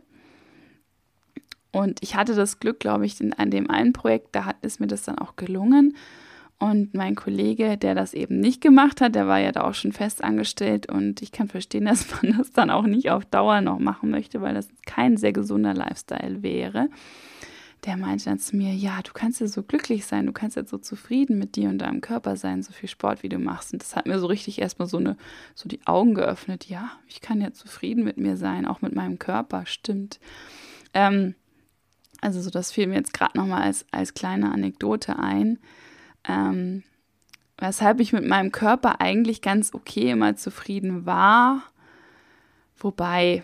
und 1.72 2.00
ich 2.02 2.16
hatte 2.16 2.34
das 2.34 2.60
Glück, 2.60 2.80
glaube 2.80 3.06
ich, 3.06 3.22
in, 3.22 3.34
an 3.34 3.52
dem 3.52 3.70
einen 3.70 3.94
Projekt, 3.94 4.30
da 4.36 4.46
hat, 4.46 4.56
ist 4.62 4.80
mir 4.80 4.88
das 4.88 5.04
dann 5.04 5.20
auch 5.20 5.36
gelungen. 5.36 5.96
Und 6.60 6.94
mein 6.94 7.16
Kollege, 7.16 7.78
der 7.78 7.96
das 7.96 8.14
eben 8.14 8.42
nicht 8.42 8.60
gemacht 8.60 9.00
hat, 9.00 9.16
der 9.16 9.28
war 9.28 9.40
ja 9.40 9.54
da 9.54 9.64
auch 9.64 9.74
schon 9.74 9.94
fest 9.94 10.22
angestellt. 10.22 10.92
Und 10.92 11.22
ich 11.22 11.32
kann 11.32 11.48
verstehen, 11.48 11.86
dass 11.86 12.06
man 12.22 12.38
das 12.38 12.52
dann 12.52 12.70
auch 12.70 12.86
nicht 12.86 13.10
auf 13.10 13.26
Dauer 13.26 13.62
noch 13.62 13.80
machen 13.80 14.10
möchte, 14.10 14.42
weil 14.42 14.54
das 14.54 14.68
kein 14.86 15.18
sehr 15.18 15.32
gesunder 15.32 15.74
Lifestyle 15.74 16.44
wäre. 16.44 16.90
Der 17.86 17.96
meinte 17.96 18.26
dann 18.26 18.40
zu 18.40 18.58
mir, 18.58 18.74
ja, 18.74 19.02
du 19.02 19.14
kannst 19.14 19.40
ja 19.40 19.48
so 19.48 19.64
glücklich 19.64 20.06
sein, 20.06 20.26
du 20.26 20.34
kannst 20.34 20.58
jetzt 20.58 20.70
so 20.70 20.78
zufrieden 20.78 21.40
mit 21.40 21.56
dir 21.56 21.70
und 21.70 21.78
deinem 21.78 22.02
Körper 22.02 22.36
sein, 22.36 22.62
so 22.62 22.74
viel 22.74 22.90
Sport, 22.90 23.24
wie 23.24 23.30
du 23.30 23.40
machst. 23.40 23.72
Und 23.72 23.82
das 23.82 23.96
hat 23.96 24.06
mir 24.06 24.20
so 24.20 24.28
richtig 24.28 24.60
erstmal 24.60 24.90
so 24.90 24.98
eine, 24.98 25.16
so 25.56 25.70
die 25.70 25.88
Augen 25.88 26.14
geöffnet. 26.14 26.66
Ja, 26.66 26.92
ich 27.08 27.22
kann 27.22 27.40
ja 27.40 27.54
zufrieden 27.54 28.04
mit 28.04 28.18
mir 28.18 28.36
sein, 28.36 28.66
auch 28.66 28.82
mit 28.82 28.94
meinem 28.94 29.18
Körper, 29.18 29.66
stimmt. 29.66 30.20
Ähm, 30.94 31.36
also 32.20 32.42
so, 32.42 32.50
das 32.50 32.74
fiel 32.74 32.88
mir 32.88 32.96
jetzt 32.96 33.14
gerade 33.14 33.38
nochmal 33.38 33.62
als, 33.62 33.86
als 33.92 34.14
kleine 34.14 34.52
Anekdote 34.52 35.18
ein. 35.18 35.58
Ähm, 36.30 36.84
weshalb 37.58 38.00
ich 38.00 38.14
mit 38.14 38.26
meinem 38.26 38.52
Körper 38.52 39.02
eigentlich 39.02 39.42
ganz 39.42 39.74
okay 39.74 40.12
immer 40.12 40.36
zufrieden 40.36 41.06
war. 41.06 41.64
Wobei, 42.78 43.44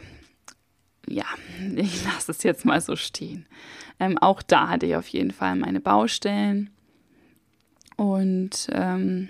ja, 1.08 1.26
ich 1.76 2.06
lasse 2.06 2.32
es 2.32 2.44
jetzt 2.44 2.64
mal 2.64 2.80
so 2.80 2.96
stehen. 2.96 3.48
Ähm, 4.00 4.18
auch 4.18 4.42
da 4.42 4.70
hatte 4.70 4.86
ich 4.86 4.96
auf 4.96 5.08
jeden 5.08 5.32
Fall 5.32 5.56
meine 5.56 5.82
Baustellen. 5.82 6.70
Und 7.98 8.68
ähm, 8.72 9.30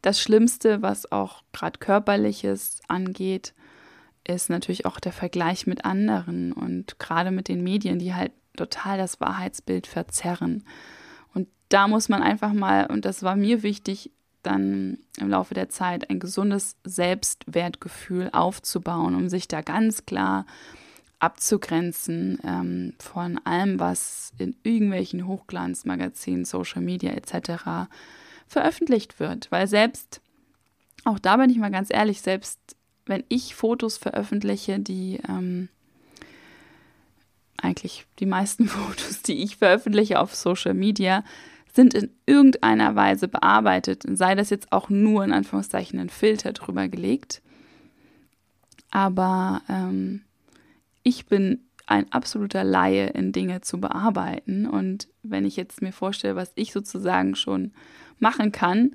das 0.00 0.20
Schlimmste, 0.20 0.80
was 0.80 1.10
auch 1.10 1.42
gerade 1.52 1.78
körperliches 1.78 2.80
angeht, 2.88 3.52
ist 4.26 4.48
natürlich 4.48 4.86
auch 4.86 5.00
der 5.00 5.12
Vergleich 5.12 5.66
mit 5.66 5.84
anderen 5.84 6.52
und 6.52 6.98
gerade 7.00 7.32
mit 7.32 7.48
den 7.48 7.62
Medien, 7.62 7.98
die 7.98 8.14
halt 8.14 8.32
total 8.56 8.98
das 8.98 9.20
Wahrheitsbild 9.20 9.86
verzerren. 9.88 10.64
Und 11.34 11.48
da 11.68 11.88
muss 11.88 12.08
man 12.08 12.22
einfach 12.22 12.52
mal, 12.52 12.86
und 12.86 13.04
das 13.04 13.22
war 13.22 13.36
mir 13.36 13.62
wichtig, 13.62 14.10
dann 14.42 14.98
im 15.18 15.30
Laufe 15.30 15.54
der 15.54 15.68
Zeit 15.68 16.10
ein 16.10 16.18
gesundes 16.18 16.76
Selbstwertgefühl 16.84 18.30
aufzubauen, 18.32 19.14
um 19.14 19.28
sich 19.28 19.48
da 19.48 19.60
ganz 19.60 20.04
klar 20.04 20.46
abzugrenzen 21.20 22.40
ähm, 22.42 22.94
von 22.98 23.38
allem, 23.44 23.78
was 23.78 24.32
in 24.38 24.56
irgendwelchen 24.64 25.28
Hochglanzmagazinen, 25.28 26.44
Social 26.44 26.82
Media 26.82 27.12
etc. 27.12 27.88
veröffentlicht 28.48 29.20
wird. 29.20 29.50
Weil 29.52 29.68
selbst, 29.68 30.20
auch 31.04 31.20
da 31.20 31.36
bin 31.36 31.48
ich 31.48 31.58
mal 31.58 31.70
ganz 31.70 31.90
ehrlich, 31.92 32.22
selbst 32.22 32.58
wenn 33.06 33.22
ich 33.28 33.54
Fotos 33.54 33.98
veröffentliche, 33.98 34.80
die 34.80 35.20
ähm, 35.28 35.68
eigentlich 37.62 38.06
die 38.18 38.26
meisten 38.26 38.66
Fotos, 38.68 39.22
die 39.22 39.42
ich 39.42 39.56
veröffentliche 39.56 40.20
auf 40.20 40.34
Social 40.34 40.74
Media, 40.74 41.24
sind 41.72 41.94
in 41.94 42.10
irgendeiner 42.26 42.94
Weise 42.96 43.28
bearbeitet, 43.28 44.04
sei 44.06 44.34
das 44.34 44.50
jetzt 44.50 44.72
auch 44.72 44.90
nur 44.90 45.24
in 45.24 45.32
Anführungszeichen 45.32 45.98
ein 45.98 46.10
Filter 46.10 46.52
drüber 46.52 46.88
gelegt. 46.88 47.40
Aber 48.90 49.62
ähm, 49.70 50.22
ich 51.02 51.26
bin 51.26 51.60
ein 51.86 52.12
absoluter 52.12 52.62
Laie 52.62 53.08
in 53.08 53.32
Dinge 53.32 53.62
zu 53.62 53.80
bearbeiten. 53.80 54.66
Und 54.66 55.08
wenn 55.22 55.46
ich 55.46 55.56
jetzt 55.56 55.80
mir 55.80 55.92
vorstelle, 55.92 56.36
was 56.36 56.52
ich 56.56 56.72
sozusagen 56.72 57.34
schon 57.34 57.72
machen 58.18 58.52
kann 58.52 58.94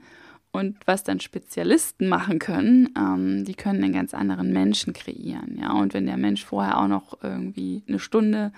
und 0.57 0.75
was 0.85 1.03
dann 1.03 1.19
Spezialisten 1.19 2.09
machen 2.09 2.39
können, 2.39 2.89
ähm, 2.97 3.45
die 3.45 3.53
können 3.53 3.83
einen 3.83 3.93
ganz 3.93 4.13
anderen 4.13 4.51
Menschen 4.51 4.91
kreieren. 4.93 5.57
Ja? 5.59 5.73
Und 5.73 5.93
wenn 5.93 6.07
der 6.07 6.17
Mensch 6.17 6.43
vorher 6.43 6.79
auch 6.79 6.87
noch 6.87 7.21
irgendwie 7.21 7.83
eine 7.87 7.99
Stunde 7.99 8.51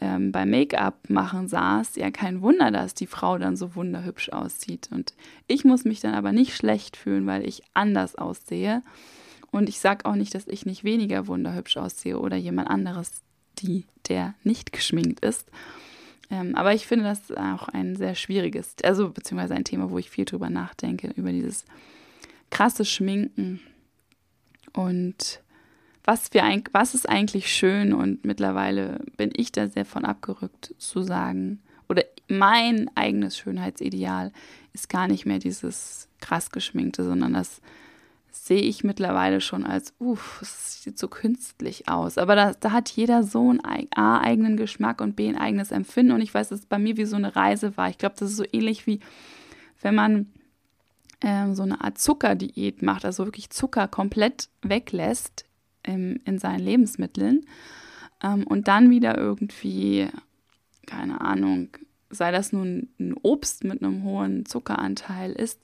ähm, 0.00 0.32
beim 0.32 0.50
Make-up 0.50 1.08
machen 1.08 1.46
saß, 1.46 1.94
ja 1.94 2.10
kein 2.10 2.42
Wunder, 2.42 2.72
dass 2.72 2.94
die 2.94 3.06
Frau 3.06 3.38
dann 3.38 3.56
so 3.56 3.76
wunderhübsch 3.76 4.30
aussieht. 4.30 4.88
Und 4.90 5.14
ich 5.46 5.64
muss 5.64 5.84
mich 5.84 6.00
dann 6.00 6.14
aber 6.14 6.32
nicht 6.32 6.56
schlecht 6.56 6.96
fühlen, 6.96 7.26
weil 7.26 7.46
ich 7.46 7.62
anders 7.72 8.16
aussehe. 8.16 8.82
Und 9.52 9.68
ich 9.68 9.78
sage 9.78 10.06
auch 10.06 10.16
nicht, 10.16 10.34
dass 10.34 10.48
ich 10.48 10.66
nicht 10.66 10.82
weniger 10.82 11.28
wunderhübsch 11.28 11.76
aussehe 11.76 12.18
oder 12.18 12.36
jemand 12.36 12.68
anderes, 12.68 13.22
die, 13.60 13.86
der 14.08 14.34
nicht 14.42 14.72
geschminkt 14.72 15.20
ist. 15.20 15.48
Ähm, 16.30 16.54
aber 16.54 16.74
ich 16.74 16.86
finde 16.86 17.04
das 17.04 17.30
auch 17.32 17.68
ein 17.68 17.96
sehr 17.96 18.14
schwieriges, 18.14 18.76
also 18.84 19.10
beziehungsweise 19.10 19.54
ein 19.54 19.64
Thema, 19.64 19.90
wo 19.90 19.98
ich 19.98 20.10
viel 20.10 20.24
drüber 20.24 20.50
nachdenke, 20.50 21.08
über 21.16 21.32
dieses 21.32 21.64
krasse 22.50 22.84
Schminken 22.84 23.60
und 24.72 25.40
was, 26.04 26.32
wir, 26.32 26.42
was 26.72 26.94
ist 26.94 27.08
eigentlich 27.08 27.52
schön 27.52 27.92
und 27.92 28.24
mittlerweile 28.24 29.00
bin 29.16 29.30
ich 29.34 29.52
da 29.52 29.68
sehr 29.68 29.84
von 29.84 30.04
abgerückt 30.04 30.74
zu 30.78 31.02
sagen, 31.02 31.60
oder 31.88 32.04
mein 32.28 32.90
eigenes 32.94 33.36
Schönheitsideal 33.38 34.32
ist 34.72 34.88
gar 34.88 35.08
nicht 35.08 35.26
mehr 35.26 35.38
dieses 35.38 36.08
krass 36.20 36.50
geschminkte, 36.50 37.04
sondern 37.04 37.34
das 37.34 37.60
sehe 38.30 38.60
ich 38.60 38.84
mittlerweile 38.84 39.40
schon 39.40 39.64
als, 39.64 39.94
uff, 39.98 40.40
es 40.42 40.82
sieht 40.82 40.98
so 40.98 41.08
künstlich 41.08 41.88
aus. 41.88 42.18
Aber 42.18 42.36
da, 42.36 42.52
da 42.52 42.72
hat 42.72 42.90
jeder 42.90 43.22
so 43.22 43.50
einen 43.50 43.60
A, 43.94 44.20
eigenen 44.20 44.56
Geschmack 44.56 45.00
und 45.00 45.16
B, 45.16 45.28
ein 45.28 45.36
eigenes 45.36 45.70
Empfinden. 45.70 46.12
Und 46.12 46.20
ich 46.20 46.32
weiß, 46.32 46.50
dass 46.50 46.60
es 46.60 46.66
bei 46.66 46.78
mir 46.78 46.96
wie 46.96 47.04
so 47.04 47.16
eine 47.16 47.36
Reise 47.36 47.76
war. 47.76 47.88
Ich 47.88 47.98
glaube, 47.98 48.16
das 48.18 48.30
ist 48.30 48.36
so 48.36 48.44
ähnlich 48.52 48.86
wie, 48.86 49.00
wenn 49.80 49.94
man 49.94 50.26
ähm, 51.20 51.54
so 51.54 51.62
eine 51.62 51.80
Art 51.80 51.98
Zuckerdiät 51.98 52.82
macht, 52.82 53.04
also 53.04 53.24
wirklich 53.24 53.50
Zucker 53.50 53.88
komplett 53.88 54.48
weglässt 54.62 55.44
ähm, 55.84 56.20
in 56.24 56.38
seinen 56.38 56.60
Lebensmitteln 56.60 57.44
ähm, 58.22 58.46
und 58.46 58.68
dann 58.68 58.90
wieder 58.90 59.16
irgendwie, 59.16 60.08
keine 60.86 61.20
Ahnung, 61.20 61.70
sei 62.10 62.30
das 62.30 62.52
nun 62.52 62.88
ein 62.98 63.14
Obst 63.22 63.64
mit 63.64 63.82
einem 63.82 64.04
hohen 64.04 64.46
Zuckeranteil 64.46 65.32
ist, 65.32 65.60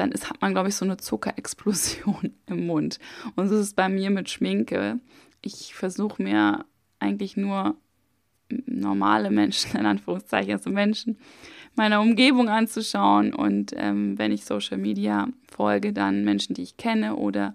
dann 0.00 0.12
ist, 0.12 0.30
hat 0.30 0.40
man, 0.40 0.52
glaube 0.52 0.70
ich, 0.70 0.74
so 0.74 0.84
eine 0.84 0.96
Zuckerexplosion 0.96 2.32
im 2.46 2.66
Mund. 2.66 2.98
Und 3.36 3.48
so 3.48 3.54
ist 3.54 3.60
es 3.60 3.74
bei 3.74 3.88
mir 3.88 4.10
mit 4.10 4.30
Schminke. 4.30 4.98
Ich 5.42 5.74
versuche 5.74 6.22
mir 6.22 6.64
eigentlich 6.98 7.36
nur 7.36 7.76
normale 8.66 9.30
Menschen, 9.30 9.76
in 9.78 9.86
Anführungszeichen, 9.86 10.52
also 10.52 10.70
Menschen 10.70 11.18
meiner 11.76 12.00
Umgebung 12.00 12.48
anzuschauen. 12.48 13.34
Und 13.34 13.72
ähm, 13.76 14.18
wenn 14.18 14.32
ich 14.32 14.44
Social 14.44 14.78
Media 14.78 15.28
folge, 15.50 15.92
dann 15.92 16.24
Menschen, 16.24 16.54
die 16.54 16.62
ich 16.62 16.76
kenne 16.76 17.16
oder 17.16 17.54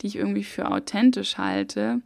die 0.00 0.08
ich 0.08 0.16
irgendwie 0.16 0.44
für 0.44 0.70
authentisch 0.70 1.38
halte 1.38 2.02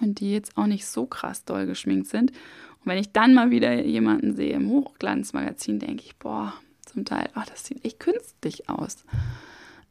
und 0.00 0.20
die 0.20 0.32
jetzt 0.32 0.56
auch 0.56 0.66
nicht 0.66 0.86
so 0.86 1.06
krass 1.06 1.44
doll 1.44 1.66
geschminkt 1.66 2.08
sind. 2.08 2.30
Und 2.30 2.86
wenn 2.86 2.98
ich 2.98 3.12
dann 3.12 3.34
mal 3.34 3.50
wieder 3.50 3.84
jemanden 3.84 4.34
sehe 4.34 4.54
im 4.54 4.68
Hochglanzmagazin, 4.68 5.78
denke 5.78 6.02
ich, 6.04 6.16
boah, 6.16 6.54
zum 6.92 7.04
Teil, 7.04 7.28
ach, 7.34 7.46
das 7.46 7.64
sieht 7.64 7.84
echt 7.84 8.00
künstlich 8.00 8.68
aus. 8.68 9.04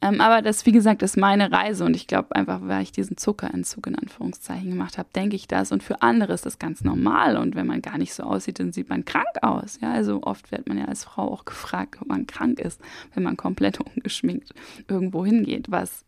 Ähm, 0.02 0.20
aber 0.20 0.40
das, 0.40 0.64
wie 0.64 0.72
gesagt, 0.72 1.02
ist 1.02 1.18
meine 1.18 1.52
Reise 1.52 1.84
und 1.84 1.94
ich 1.94 2.06
glaube 2.06 2.34
einfach, 2.34 2.60
weil 2.62 2.82
ich 2.82 2.92
diesen 2.92 3.18
Zuckerentzug 3.18 3.86
in 3.86 3.96
Anführungszeichen 3.96 4.70
gemacht 4.70 4.96
habe, 4.96 5.10
denke 5.14 5.36
ich 5.36 5.46
das. 5.46 5.72
Und 5.72 5.82
für 5.82 6.00
andere 6.00 6.32
ist 6.32 6.46
das 6.46 6.58
ganz 6.58 6.82
normal 6.82 7.36
und 7.36 7.54
wenn 7.54 7.66
man 7.66 7.82
gar 7.82 7.98
nicht 7.98 8.14
so 8.14 8.22
aussieht, 8.22 8.60
dann 8.60 8.72
sieht 8.72 8.88
man 8.88 9.04
krank 9.04 9.28
aus. 9.42 9.78
Ja, 9.82 9.92
also 9.92 10.22
oft 10.22 10.52
wird 10.52 10.68
man 10.68 10.78
ja 10.78 10.86
als 10.86 11.04
Frau 11.04 11.30
auch 11.30 11.44
gefragt, 11.44 11.98
ob 12.00 12.08
man 12.08 12.26
krank 12.26 12.60
ist, 12.60 12.80
wenn 13.14 13.22
man 13.22 13.36
komplett 13.36 13.78
ungeschminkt 13.96 14.54
irgendwo 14.88 15.26
hingeht, 15.26 15.70
was 15.70 16.04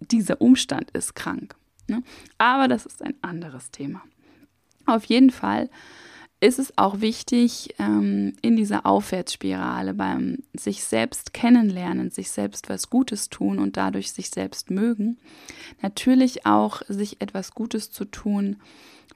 dieser 0.00 0.40
Umstand 0.40 0.90
ist 0.90 1.14
krank. 1.14 1.54
Ne? 1.86 2.02
Aber 2.36 2.66
das 2.66 2.84
ist 2.84 3.02
ein 3.02 3.14
anderes 3.22 3.70
Thema. 3.70 4.02
Auf 4.86 5.04
jeden 5.04 5.30
Fall 5.30 5.70
ist 6.40 6.58
es 6.58 6.76
auch 6.78 7.00
wichtig, 7.00 7.74
ähm, 7.78 8.34
in 8.42 8.56
dieser 8.56 8.86
Aufwärtsspirale 8.86 9.92
beim 9.94 10.38
sich 10.56 10.84
selbst 10.84 11.34
kennenlernen, 11.34 12.10
sich 12.10 12.30
selbst 12.30 12.68
was 12.68 12.90
Gutes 12.90 13.28
tun 13.28 13.58
und 13.58 13.76
dadurch 13.76 14.12
sich 14.12 14.30
selbst 14.30 14.70
mögen, 14.70 15.18
natürlich 15.82 16.46
auch 16.46 16.82
sich 16.88 17.20
etwas 17.20 17.52
Gutes 17.52 17.90
zu 17.90 18.04
tun, 18.04 18.56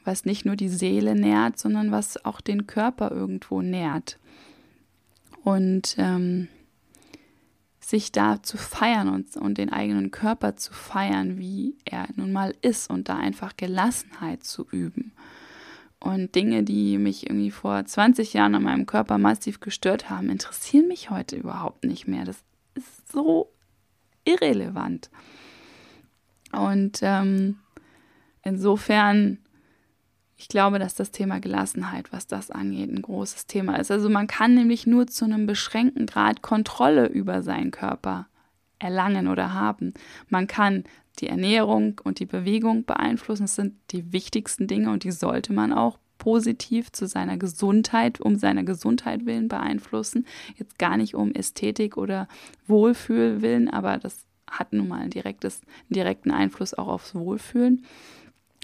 was 0.05 0.25
nicht 0.25 0.45
nur 0.45 0.57
die 0.57 0.69
Seele 0.69 1.14
nährt, 1.14 1.59
sondern 1.59 1.93
was 1.93 2.25
auch 2.25 2.41
den 2.41 2.67
Körper 2.67 3.12
irgendwo 3.12 3.62
nährt. 3.62 4.19
Und 5.45 5.97
ähm, 5.99 6.49
sich 7.81 8.12
da 8.12 8.43
zu 8.43 8.57
feiern 8.57 9.09
und, 9.09 9.37
und 9.37 9.59
den 9.59 9.73
eigenen 9.73 10.11
Körper 10.11 10.57
zu 10.57 10.73
feiern, 10.73 11.38
wie 11.38 11.76
er 11.85 12.09
nun 12.14 12.33
mal 12.33 12.55
ist 12.62 12.91
und 12.91 13.09
da 13.09 13.17
einfach 13.17 13.57
Gelassenheit 13.57 14.45
zu 14.45 14.67
üben. 14.71 15.12
Und 16.03 16.35
Dinge, 16.35 16.65
die 16.65 16.99
mich 16.99 17.29
irgendwie 17.29 17.53
vor 17.53 17.85
20 17.85 18.33
Jahren 18.33 18.57
an 18.57 18.65
meinem 18.65 18.87
Körper 18.87 19.19
massiv 19.19 19.61
gestört 19.61 20.11
haben, 20.11 20.31
interessieren 20.31 20.89
mich 20.89 21.11
heute 21.11 21.37
überhaupt 21.37 21.85
nicht 21.85 22.09
mehr. 22.09 22.25
Das 22.25 22.43
ist 22.75 23.13
so 23.13 23.49
irrelevant. 24.25 25.11
Und 26.51 26.99
ähm, 27.03 27.61
insofern, 28.43 29.39
ich 30.37 30.49
glaube, 30.49 30.81
dass 30.81 30.97
das 30.97 31.13
Thema 31.13 31.39
Gelassenheit, 31.39 32.13
was 32.13 32.27
das 32.27 32.51
angeht, 32.51 32.91
ein 32.91 33.03
großes 33.03 33.47
Thema 33.47 33.77
ist. 33.77 33.93
Also 33.93 34.11
man 34.11 34.27
kann 34.27 34.57
nämlich 34.57 34.89
nur 34.89 35.07
zu 35.07 35.25
einem 35.25 35.47
beschränkten 35.47 36.07
Grad 36.07 36.43
Kontrolle 36.43 37.07
über 37.07 37.43
seinen 37.43 37.71
Körper 37.71 38.27
erlangen 38.81 39.29
oder 39.29 39.55
haben. 39.55 39.95
Man 40.29 40.49
kann 40.49 40.83
die 41.18 41.29
Ernährung 41.29 42.01
und 42.05 42.18
die 42.18 42.27
Bewegung 42.27 42.85
beeinflussen. 42.85 43.44
Das 43.44 43.55
sind 43.55 43.75
die 43.90 44.12
wichtigsten 44.12 44.66
Dinge 44.66 44.90
und 44.90 45.05
die 45.05 45.12
sollte 45.12 45.53
man 45.53 45.72
auch 45.72 45.98
positiv 46.18 46.92
zu 46.92 47.07
seiner 47.09 47.37
Gesundheit, 47.37 48.20
um 48.20 48.37
seiner 48.37 48.62
Gesundheit 48.62 49.27
willen 49.27 49.48
beeinflussen. 49.48 50.27
Jetzt 50.57 50.79
gar 50.79 50.96
nicht 50.96 51.14
um 51.14 51.33
Ästhetik 51.33 51.96
oder 51.96 52.29
Wohlfühl 52.66 53.42
willen, 53.42 53.68
aber 53.68 53.98
das 53.98 54.25
hat 54.48 54.72
nun 54.72 54.88
mal 54.88 55.01
ein 55.01 55.11
direktes, 55.11 55.62
einen 55.62 55.94
direkten 55.94 56.31
Einfluss 56.31 56.75
auch 56.75 56.88
aufs 56.88 57.14
Wohlfühlen. 57.14 57.85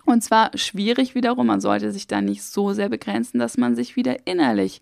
Und 0.04 0.22
zwar 0.22 0.56
schwierig 0.56 1.14
wiederum, 1.14 1.48
man 1.48 1.60
sollte 1.60 1.90
sich 1.90 2.06
da 2.06 2.20
nicht 2.20 2.42
so 2.42 2.72
sehr 2.72 2.88
begrenzen, 2.88 3.38
dass 3.38 3.58
man 3.58 3.74
sich 3.74 3.96
wieder 3.96 4.26
innerlich 4.26 4.80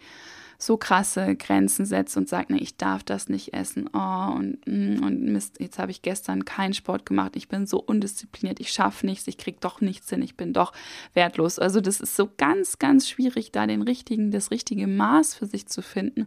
so 0.59 0.77
krasse 0.77 1.37
Grenzen 1.37 1.85
setzt 1.85 2.17
und 2.17 2.29
sagt, 2.29 2.51
nee, 2.51 2.59
ich 2.59 2.77
darf 2.77 3.05
das 3.05 3.29
nicht 3.29 3.53
essen. 3.53 3.91
Oh, 3.93 4.33
und, 4.35 4.59
mm, 4.67 5.03
und 5.05 5.23
Mist, 5.25 5.61
jetzt 5.61 5.79
habe 5.79 5.91
ich 5.91 6.03
gestern 6.03 6.45
keinen 6.45 6.75
Sport 6.75 7.05
gemacht. 7.05 7.37
Ich 7.37 7.49
bin 7.49 7.67
so 7.67 7.79
undiszipliniert, 7.79 8.61
ich 8.61 8.71
schaffe 8.71 9.07
nichts, 9.07 9.27
ich 9.27 9.39
kriege 9.39 9.59
doch 9.61 9.81
nichts 9.81 10.09
hin, 10.09 10.23
ich 10.23 10.37
bin 10.37 10.53
doch 10.53 10.73
wertlos. 11.13 11.59
Also 11.59 11.81
das 11.81 12.01
ist 12.01 12.17
so 12.17 12.31
ganz, 12.37 12.79
ganz 12.79 13.09
schwierig, 13.09 13.53
da 13.53 13.67
den 13.67 13.83
richtigen, 13.83 14.31
das 14.31 14.51
richtige 14.51 14.87
Maß 14.87 15.35
für 15.35 15.47
sich 15.47 15.67
zu 15.67 15.83
finden, 15.83 16.27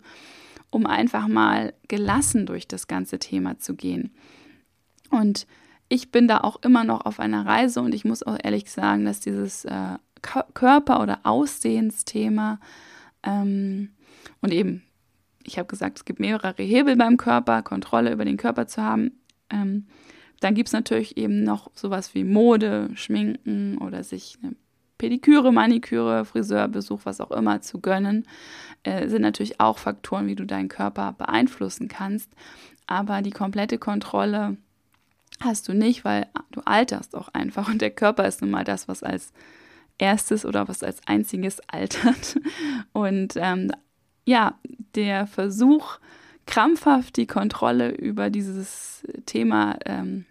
um 0.70 0.86
einfach 0.86 1.28
mal 1.28 1.74
gelassen 1.88 2.46
durch 2.46 2.68
das 2.68 2.88
ganze 2.88 3.18
Thema 3.18 3.58
zu 3.58 3.76
gehen. 3.76 4.12
Und 5.10 5.48
ich 5.88 6.12
bin 6.12 6.28
da 6.28 6.42
auch 6.42 6.62
immer 6.62 6.84
noch 6.84 7.06
auf 7.06 7.20
einer 7.20 7.46
Reise 7.48 7.82
und 7.82 7.96
ich 7.96 8.06
muss 8.06 8.22
auch 8.22 8.38
ehrlich 8.44 8.70
sagen, 8.70 9.06
dass 9.06 9.20
dieses 9.20 9.66
äh, 9.66 9.98
Körper- 10.22 11.02
oder 11.02 11.22
Aussehensthema 11.24 12.60
ähm, 13.24 13.90
und 14.42 14.54
eben, 14.54 14.84
ich 15.44 15.58
habe 15.58 15.68
gesagt, 15.68 15.98
es 15.98 16.06
gibt 16.06 16.20
mehrere 16.20 16.62
Hebel 16.62 16.96
beim 16.96 17.18
Körper, 17.18 17.62
Kontrolle 17.62 18.12
über 18.12 18.26
den 18.26 18.38
Körper 18.38 18.68
zu 18.68 18.84
haben. 18.84 19.12
Ähm, 19.50 19.88
dann 20.40 20.56
gibt 20.56 20.70
es 20.70 20.74
natürlich 20.74 21.18
eben 21.18 21.44
noch 21.44 21.72
sowas 21.74 22.14
wie 22.16 22.24
Mode, 22.24 22.90
Schminken 22.96 23.78
oder 23.78 24.04
sich 24.04 24.38
eine 24.42 24.56
Pediküre, 24.98 25.52
Maniküre, 25.52 26.26
Friseurbesuch, 26.26 27.02
was 27.06 27.22
auch 27.22 27.32
immer 27.32 27.62
zu 27.62 27.80
gönnen, 27.80 28.26
äh, 28.84 29.08
sind 29.08 29.22
natürlich 29.22 29.60
auch 29.60 29.78
Faktoren, 29.78 30.28
wie 30.28 30.36
du 30.36 30.46
deinen 30.46 30.68
Körper 30.68 31.14
beeinflussen 31.14 31.88
kannst. 31.88 32.30
Aber 32.86 33.22
die 33.22 33.32
komplette 33.32 33.78
Kontrolle 33.78 34.58
hast 35.40 35.68
du 35.68 35.74
nicht, 35.74 36.04
weil 36.04 36.28
du 36.52 36.62
alterst 36.66 37.16
auch 37.16 37.30
einfach 37.30 37.70
und 37.70 37.82
der 37.82 37.92
Körper 37.92 38.28
ist 38.28 38.42
nun 38.42 38.52
mal 38.52 38.66
das, 38.66 38.88
was 38.88 39.02
als 39.02 39.32
erstes 39.98 40.46
oder 40.46 40.68
was 40.68 40.84
als 40.84 41.00
einziges 41.08 41.60
altert. 41.68 42.40
Und 42.92 43.34
ähm, 43.36 43.72
ja, 44.30 44.60
der 44.94 45.26
Versuch, 45.26 45.98
krampfhaft 46.46 47.18
die 47.18 47.26
Kontrolle 47.26 47.90
über 47.90 48.30
dieses 48.30 49.04
Thema 49.26 49.80
ähm, 49.86 50.26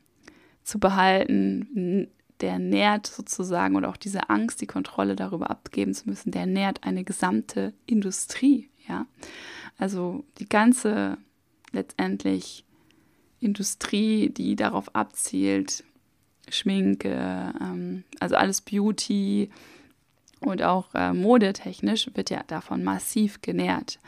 zu 0.63 0.79
behalten, 0.79 2.09
der 2.41 2.61
nährt 2.61 3.09
sozusagen 3.09 3.75
oder 3.75 3.89
auch 3.89 3.97
diese 3.97 4.31
Angst, 4.31 4.61
die 4.61 4.69
Kontrolle 4.69 5.17
darüber 5.17 5.51
abgeben 5.51 5.95
zu 5.95 6.09
müssen, 6.09 6.31
der 6.31 6.47
nährt 6.47 6.85
eine 6.85 7.03
gesamte 7.03 7.75
Industrie, 7.87 8.71
ja. 8.89 9.07
Also 9.79 10.25
die 10.39 10.49
ganze 10.49 11.19
letztendlich 11.73 12.65
Industrie, 13.41 14.31
die 14.31 14.55
darauf 14.55 14.95
abzielt, 14.95 15.83
Schminke, 16.49 17.53
ähm, 17.61 18.05
also 18.21 18.37
alles 18.37 18.61
Beauty, 18.61 19.51
und 20.41 20.63
auch 20.63 20.95
äh, 20.95 21.13
modetechnisch 21.13 22.11
wird 22.15 22.31
ja 22.31 22.43
davon 22.47 22.85
massiv 22.85 23.41
genährt. 23.43 23.99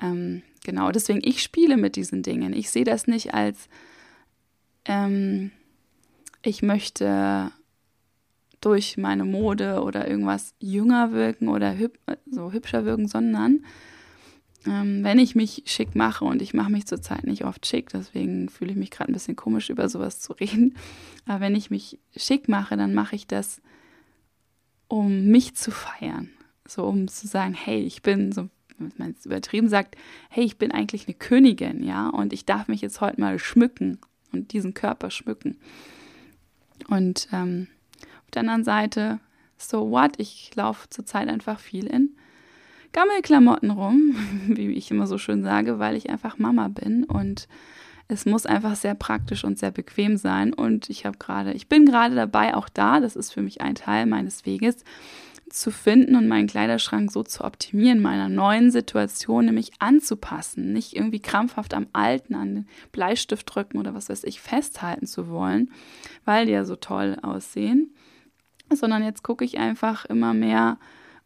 Ähm, 0.00 0.42
genau, 0.64 0.90
deswegen 0.90 1.20
ich 1.22 1.42
spiele 1.42 1.76
mit 1.76 1.96
diesen 1.96 2.22
Dingen. 2.22 2.52
Ich 2.52 2.70
sehe 2.70 2.84
das 2.84 3.06
nicht 3.06 3.34
als 3.34 3.68
ähm, 4.84 5.50
ich 6.42 6.62
möchte 6.62 7.52
durch 8.60 8.96
meine 8.96 9.24
Mode 9.24 9.82
oder 9.82 10.08
irgendwas 10.08 10.54
jünger 10.58 11.12
wirken 11.12 11.48
oder 11.48 11.76
hüb 11.76 11.98
so 12.30 12.52
hübscher 12.52 12.84
wirken, 12.84 13.08
sondern 13.08 13.64
ähm, 14.66 15.02
wenn 15.02 15.18
ich 15.18 15.34
mich 15.34 15.62
schick 15.66 15.94
mache 15.94 16.24
und 16.24 16.42
ich 16.42 16.52
mache 16.52 16.70
mich 16.70 16.86
zurzeit 16.86 17.24
nicht 17.24 17.44
oft 17.44 17.66
schick, 17.66 17.88
deswegen 17.90 18.50
fühle 18.50 18.72
ich 18.72 18.76
mich 18.76 18.90
gerade 18.90 19.10
ein 19.10 19.14
bisschen 19.14 19.36
komisch 19.36 19.70
über 19.70 19.88
sowas 19.88 20.20
zu 20.20 20.34
reden, 20.34 20.76
aber 21.26 21.40
wenn 21.40 21.54
ich 21.54 21.70
mich 21.70 21.98
schick 22.16 22.48
mache, 22.48 22.76
dann 22.76 22.94
mache 22.94 23.16
ich 23.16 23.26
das 23.26 23.62
um 24.90 25.26
mich 25.26 25.54
zu 25.54 25.70
feiern. 25.70 26.30
So 26.66 26.84
um 26.84 27.06
zu 27.06 27.28
sagen, 27.28 27.54
hey, 27.54 27.80
ich 27.80 28.02
bin, 28.02 28.32
so 28.32 28.48
wenn 28.78 28.92
man 28.98 29.14
es 29.16 29.24
übertrieben 29.24 29.68
sagt, 29.68 29.96
hey, 30.30 30.44
ich 30.44 30.58
bin 30.58 30.72
eigentlich 30.72 31.06
eine 31.06 31.14
Königin, 31.14 31.84
ja, 31.84 32.08
und 32.08 32.32
ich 32.32 32.44
darf 32.44 32.66
mich 32.66 32.80
jetzt 32.80 33.00
heute 33.00 33.20
mal 33.20 33.38
schmücken 33.38 33.98
und 34.32 34.52
diesen 34.52 34.74
Körper 34.74 35.10
schmücken. 35.10 35.58
Und 36.88 37.28
ähm, 37.32 37.68
auf 38.24 38.30
der 38.32 38.40
anderen 38.40 38.64
Seite, 38.64 39.20
so 39.56 39.90
what, 39.90 40.18
ich 40.18 40.50
laufe 40.56 40.88
zurzeit 40.90 41.28
einfach 41.28 41.60
viel 41.60 41.86
in 41.86 42.16
Gammelklamotten 42.92 43.70
rum, 43.70 44.16
wie 44.48 44.72
ich 44.72 44.90
immer 44.90 45.06
so 45.06 45.18
schön 45.18 45.44
sage, 45.44 45.78
weil 45.78 45.94
ich 45.94 46.10
einfach 46.10 46.38
Mama 46.38 46.66
bin 46.66 47.04
und 47.04 47.46
Es 48.10 48.26
muss 48.26 48.44
einfach 48.44 48.74
sehr 48.74 48.96
praktisch 48.96 49.44
und 49.44 49.58
sehr 49.58 49.70
bequem 49.70 50.16
sein. 50.16 50.52
Und 50.52 50.90
ich 50.90 51.06
habe 51.06 51.16
gerade, 51.18 51.52
ich 51.52 51.68
bin 51.68 51.86
gerade 51.86 52.16
dabei, 52.16 52.56
auch 52.56 52.68
da, 52.68 52.98
das 52.98 53.14
ist 53.14 53.32
für 53.32 53.40
mich 53.40 53.60
ein 53.60 53.76
Teil 53.76 54.06
meines 54.06 54.44
Weges, 54.44 54.84
zu 55.48 55.70
finden 55.70 56.16
und 56.16 56.28
meinen 56.28 56.46
Kleiderschrank 56.46 57.10
so 57.10 57.22
zu 57.22 57.44
optimieren, 57.44 58.00
meiner 58.00 58.28
neuen 58.28 58.70
Situation 58.70 59.46
nämlich 59.46 59.72
anzupassen, 59.80 60.72
nicht 60.72 60.94
irgendwie 60.94 61.20
krampfhaft 61.20 61.74
am 61.74 61.88
Alten, 61.92 62.34
an 62.34 62.54
den 62.54 62.68
Bleistift 62.92 63.52
drücken 63.52 63.78
oder 63.78 63.94
was 63.94 64.08
weiß 64.08 64.24
ich, 64.24 64.40
festhalten 64.40 65.06
zu 65.06 65.28
wollen, 65.28 65.72
weil 66.24 66.46
die 66.46 66.52
ja 66.52 66.64
so 66.64 66.76
toll 66.76 67.16
aussehen, 67.22 67.92
sondern 68.72 69.02
jetzt 69.02 69.24
gucke 69.24 69.44
ich 69.44 69.58
einfach 69.58 70.04
immer 70.04 70.34
mehr, 70.34 70.78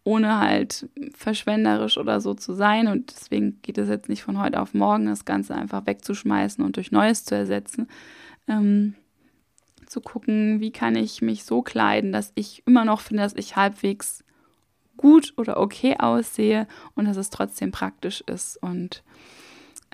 ohne 0.04 0.38
halt 0.38 0.88
verschwenderisch 1.14 1.96
oder 1.96 2.20
so 2.20 2.34
zu 2.34 2.52
sein 2.52 2.88
und 2.88 3.10
deswegen 3.10 3.60
geht 3.62 3.78
es 3.78 3.88
jetzt 3.88 4.08
nicht 4.08 4.22
von 4.22 4.38
heute 4.38 4.60
auf 4.60 4.74
morgen, 4.74 5.06
das 5.06 5.24
Ganze 5.24 5.54
einfach 5.54 5.86
wegzuschmeißen 5.86 6.62
und 6.62 6.76
durch 6.76 6.92
Neues 6.92 7.24
zu 7.24 7.34
ersetzen. 7.34 7.88
Ähm, 8.46 8.94
zu 9.86 10.00
gucken, 10.00 10.60
wie 10.60 10.72
kann 10.72 10.96
ich 10.96 11.22
mich 11.22 11.44
so 11.44 11.62
kleiden, 11.62 12.12
dass 12.12 12.32
ich 12.34 12.62
immer 12.66 12.84
noch 12.84 13.00
finde, 13.00 13.22
dass 13.22 13.34
ich 13.34 13.56
halbwegs 13.56 14.24
gut 14.96 15.34
oder 15.36 15.58
okay 15.58 15.96
aussehe 15.98 16.66
und 16.94 17.06
dass 17.06 17.16
es 17.16 17.30
trotzdem 17.30 17.70
praktisch 17.70 18.22
ist. 18.22 18.56
Und 18.62 19.02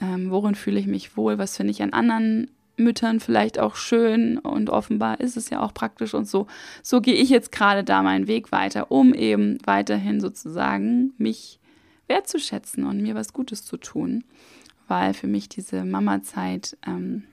ähm, 0.00 0.30
worin 0.30 0.54
fühle 0.54 0.80
ich 0.80 0.86
mich 0.86 1.16
wohl? 1.16 1.38
Was 1.38 1.56
finde 1.56 1.72
ich 1.72 1.82
an 1.82 1.92
anderen 1.92 2.50
Müttern 2.80 3.20
vielleicht 3.20 3.58
auch 3.58 3.76
schön? 3.76 4.38
Und 4.38 4.70
offenbar 4.70 5.20
ist 5.20 5.36
es 5.36 5.50
ja 5.50 5.60
auch 5.60 5.72
praktisch 5.72 6.14
und 6.14 6.26
so. 6.26 6.46
So 6.82 7.00
gehe 7.00 7.14
ich 7.14 7.28
jetzt 7.28 7.52
gerade 7.52 7.84
da 7.84 8.02
meinen 8.02 8.26
Weg 8.26 8.52
weiter, 8.52 8.90
um 8.90 9.14
eben 9.14 9.58
weiterhin 9.64 10.20
sozusagen 10.20 11.12
mich 11.18 11.60
wertzuschätzen 12.08 12.84
und 12.84 13.00
mir 13.00 13.14
was 13.14 13.32
Gutes 13.32 13.64
zu 13.64 13.76
tun. 13.76 14.24
Weil 14.88 15.14
für 15.14 15.28
mich 15.28 15.48
diese 15.48 15.84
Mama-Zeit 15.84 16.76
ähm, 16.86 17.24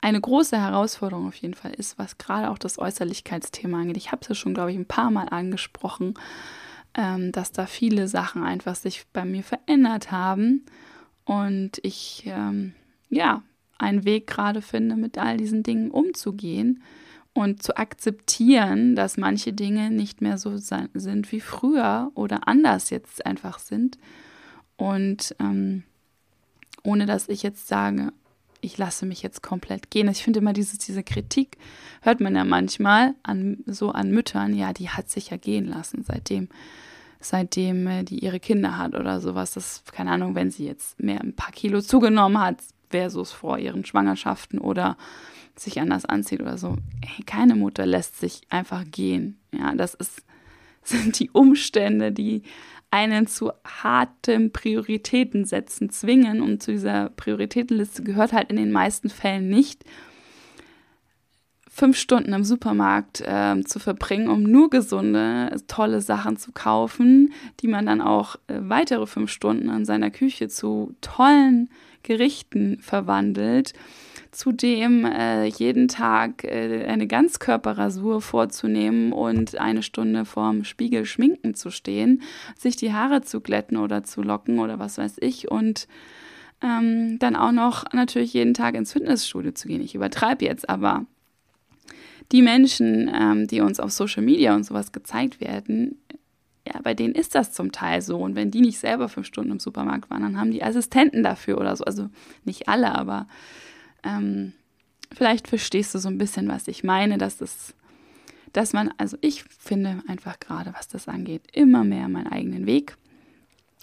eine 0.00 0.20
große 0.20 0.56
Herausforderung 0.56 1.28
auf 1.28 1.36
jeden 1.36 1.54
Fall 1.54 1.72
ist, 1.74 1.98
was 1.98 2.18
gerade 2.18 2.50
auch 2.50 2.58
das 2.58 2.78
Äußerlichkeitsthema 2.78 3.80
angeht. 3.80 3.96
Ich 3.96 4.12
habe 4.12 4.22
es 4.22 4.28
ja 4.28 4.34
schon, 4.34 4.54
glaube 4.54 4.70
ich, 4.70 4.78
ein 4.78 4.86
paar 4.86 5.10
Mal 5.10 5.28
angesprochen, 5.28 6.14
ähm, 6.94 7.32
dass 7.32 7.52
da 7.52 7.66
viele 7.66 8.08
Sachen 8.08 8.42
einfach 8.42 8.74
sich 8.74 9.06
bei 9.12 9.24
mir 9.24 9.42
verändert 9.42 10.10
haben 10.10 10.64
und 11.24 11.78
ich 11.82 12.24
ähm, 12.26 12.74
ja 13.08 13.42
einen 13.80 14.04
Weg 14.04 14.26
gerade 14.26 14.62
finde, 14.62 14.96
mit 14.96 15.18
all 15.18 15.36
diesen 15.36 15.62
Dingen 15.62 15.90
umzugehen 15.90 16.82
und 17.32 17.62
zu 17.62 17.76
akzeptieren, 17.76 18.96
dass 18.96 19.16
manche 19.16 19.52
Dinge 19.52 19.90
nicht 19.90 20.20
mehr 20.20 20.38
so 20.38 20.56
sind 20.56 21.32
wie 21.32 21.40
früher 21.40 22.10
oder 22.14 22.48
anders 22.48 22.90
jetzt 22.90 23.24
einfach 23.24 23.58
sind. 23.58 23.98
Und 24.76 25.36
ähm, 25.38 25.84
ohne 26.82 27.06
dass 27.06 27.28
ich 27.28 27.42
jetzt 27.42 27.68
sage, 27.68 28.12
ich 28.62 28.76
lasse 28.78 29.06
mich 29.06 29.22
jetzt 29.22 29.42
komplett 29.42 29.90
gehen. 29.90 30.08
Ich 30.08 30.22
finde 30.22 30.40
immer 30.40 30.52
dieses, 30.52 30.78
diese 30.78 31.02
Kritik, 31.02 31.56
hört 32.02 32.20
man 32.20 32.34
ja 32.34 32.44
manchmal 32.44 33.14
an, 33.22 33.58
so 33.66 33.90
an 33.90 34.10
Müttern, 34.10 34.54
ja, 34.54 34.72
die 34.72 34.90
hat 34.90 35.08
sich 35.08 35.30
ja 35.30 35.36
gehen 35.36 35.66
lassen, 35.66 36.04
seitdem, 36.04 36.48
seitdem 37.20 37.86
äh, 37.86 38.04
die 38.04 38.18
ihre 38.18 38.40
Kinder 38.40 38.76
hat 38.76 38.94
oder 38.94 39.20
sowas. 39.20 39.52
Das, 39.52 39.82
keine 39.92 40.10
Ahnung, 40.10 40.34
wenn 40.34 40.50
sie 40.50 40.66
jetzt 40.66 41.00
mehr 41.00 41.20
ein 41.20 41.34
paar 41.34 41.52
Kilo 41.52 41.80
zugenommen 41.80 42.38
hat, 42.40 42.58
versus 42.90 43.32
vor 43.32 43.58
ihren 43.58 43.84
Schwangerschaften 43.84 44.58
oder 44.58 44.96
sich 45.56 45.80
anders 45.80 46.04
anzieht 46.04 46.40
oder 46.40 46.58
so. 46.58 46.76
Hey, 47.04 47.24
keine 47.24 47.54
Mutter 47.54 47.86
lässt 47.86 48.18
sich 48.18 48.42
einfach 48.50 48.84
gehen. 48.90 49.38
Ja, 49.52 49.74
das 49.74 49.94
ist, 49.94 50.24
sind 50.82 51.18
die 51.18 51.30
Umstände, 51.30 52.12
die 52.12 52.42
einen 52.90 53.26
zu 53.26 53.52
hartem 53.64 54.50
Prioritätensetzen 54.50 55.90
zwingen. 55.90 56.42
Und 56.42 56.62
zu 56.62 56.72
dieser 56.72 57.10
Prioritätenliste 57.10 58.02
gehört 58.02 58.32
halt 58.32 58.50
in 58.50 58.56
den 58.56 58.72
meisten 58.72 59.10
Fällen 59.10 59.48
nicht, 59.48 59.84
fünf 61.72 61.96
Stunden 61.96 62.32
im 62.32 62.44
Supermarkt 62.44 63.22
äh, 63.22 63.62
zu 63.64 63.78
verbringen, 63.78 64.28
um 64.28 64.42
nur 64.42 64.68
gesunde, 64.70 65.56
tolle 65.68 66.00
Sachen 66.00 66.36
zu 66.36 66.52
kaufen, 66.52 67.32
die 67.60 67.68
man 67.68 67.86
dann 67.86 68.02
auch 68.02 68.36
äh, 68.48 68.58
weitere 68.60 69.06
fünf 69.06 69.30
Stunden 69.30 69.70
in 69.70 69.84
seiner 69.84 70.10
Küche 70.10 70.48
zu 70.48 70.94
tollen 71.00 71.70
Gerichten 72.02 72.78
verwandelt 72.80 73.74
Zudem 74.32 75.04
äh, 75.06 75.46
jeden 75.46 75.88
Tag 75.88 76.44
äh, 76.44 76.84
eine 76.86 77.08
Ganzkörperrasur 77.08 78.22
vorzunehmen 78.22 79.12
und 79.12 79.58
eine 79.58 79.82
Stunde 79.82 80.24
vorm 80.24 80.62
Spiegel 80.62 81.04
schminken 81.04 81.54
zu 81.54 81.70
stehen, 81.70 82.22
sich 82.56 82.76
die 82.76 82.92
Haare 82.92 83.22
zu 83.22 83.40
glätten 83.40 83.76
oder 83.76 84.04
zu 84.04 84.22
locken 84.22 84.60
oder 84.60 84.78
was 84.78 84.98
weiß 84.98 85.16
ich 85.20 85.50
und 85.50 85.88
ähm, 86.62 87.18
dann 87.18 87.34
auch 87.34 87.50
noch 87.50 87.92
natürlich 87.92 88.32
jeden 88.32 88.54
Tag 88.54 88.76
ins 88.76 88.92
Fitnessstudio 88.92 89.50
zu 89.50 89.66
gehen. 89.66 89.82
Ich 89.82 89.96
übertreibe 89.96 90.44
jetzt, 90.44 90.68
aber 90.68 91.06
die 92.30 92.42
Menschen, 92.42 93.10
ähm, 93.12 93.48
die 93.48 93.62
uns 93.62 93.80
auf 93.80 93.90
Social 93.90 94.22
Media 94.22 94.54
und 94.54 94.62
sowas 94.62 94.92
gezeigt 94.92 95.40
werden, 95.40 95.98
ja, 96.72 96.80
bei 96.82 96.94
denen 96.94 97.14
ist 97.14 97.34
das 97.34 97.52
zum 97.52 97.72
Teil 97.72 98.02
so. 98.02 98.18
Und 98.18 98.36
wenn 98.36 98.50
die 98.50 98.60
nicht 98.60 98.78
selber 98.78 99.08
fünf 99.08 99.26
Stunden 99.26 99.52
im 99.52 99.60
Supermarkt 99.60 100.10
waren, 100.10 100.22
dann 100.22 100.38
haben 100.38 100.50
die 100.50 100.62
Assistenten 100.62 101.22
dafür 101.22 101.58
oder 101.58 101.74
so. 101.74 101.84
Also 101.84 102.10
nicht 102.44 102.68
alle, 102.68 102.94
aber 102.94 103.26
ähm, 104.04 104.52
vielleicht 105.12 105.48
verstehst 105.48 105.94
du 105.94 105.98
so 105.98 106.08
ein 106.08 106.18
bisschen, 106.18 106.48
was 106.48 106.68
ich 106.68 106.84
meine, 106.84 107.18
dass 107.18 107.40
es, 107.40 107.74
dass 108.52 108.72
man, 108.72 108.92
also 108.98 109.16
ich 109.20 109.44
finde 109.44 110.02
einfach 110.06 110.38
gerade, 110.38 110.72
was 110.74 110.88
das 110.88 111.08
angeht, 111.08 111.42
immer 111.52 111.84
mehr 111.84 112.08
meinen 112.08 112.28
eigenen 112.28 112.66
Weg, 112.66 112.96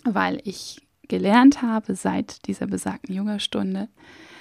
weil 0.03 0.39
ich 0.43 0.81
gelernt 1.07 1.61
habe 1.61 1.95
seit 1.95 2.47
dieser 2.47 2.67
besagten 2.67 3.15
Yogastunde, 3.15 3.87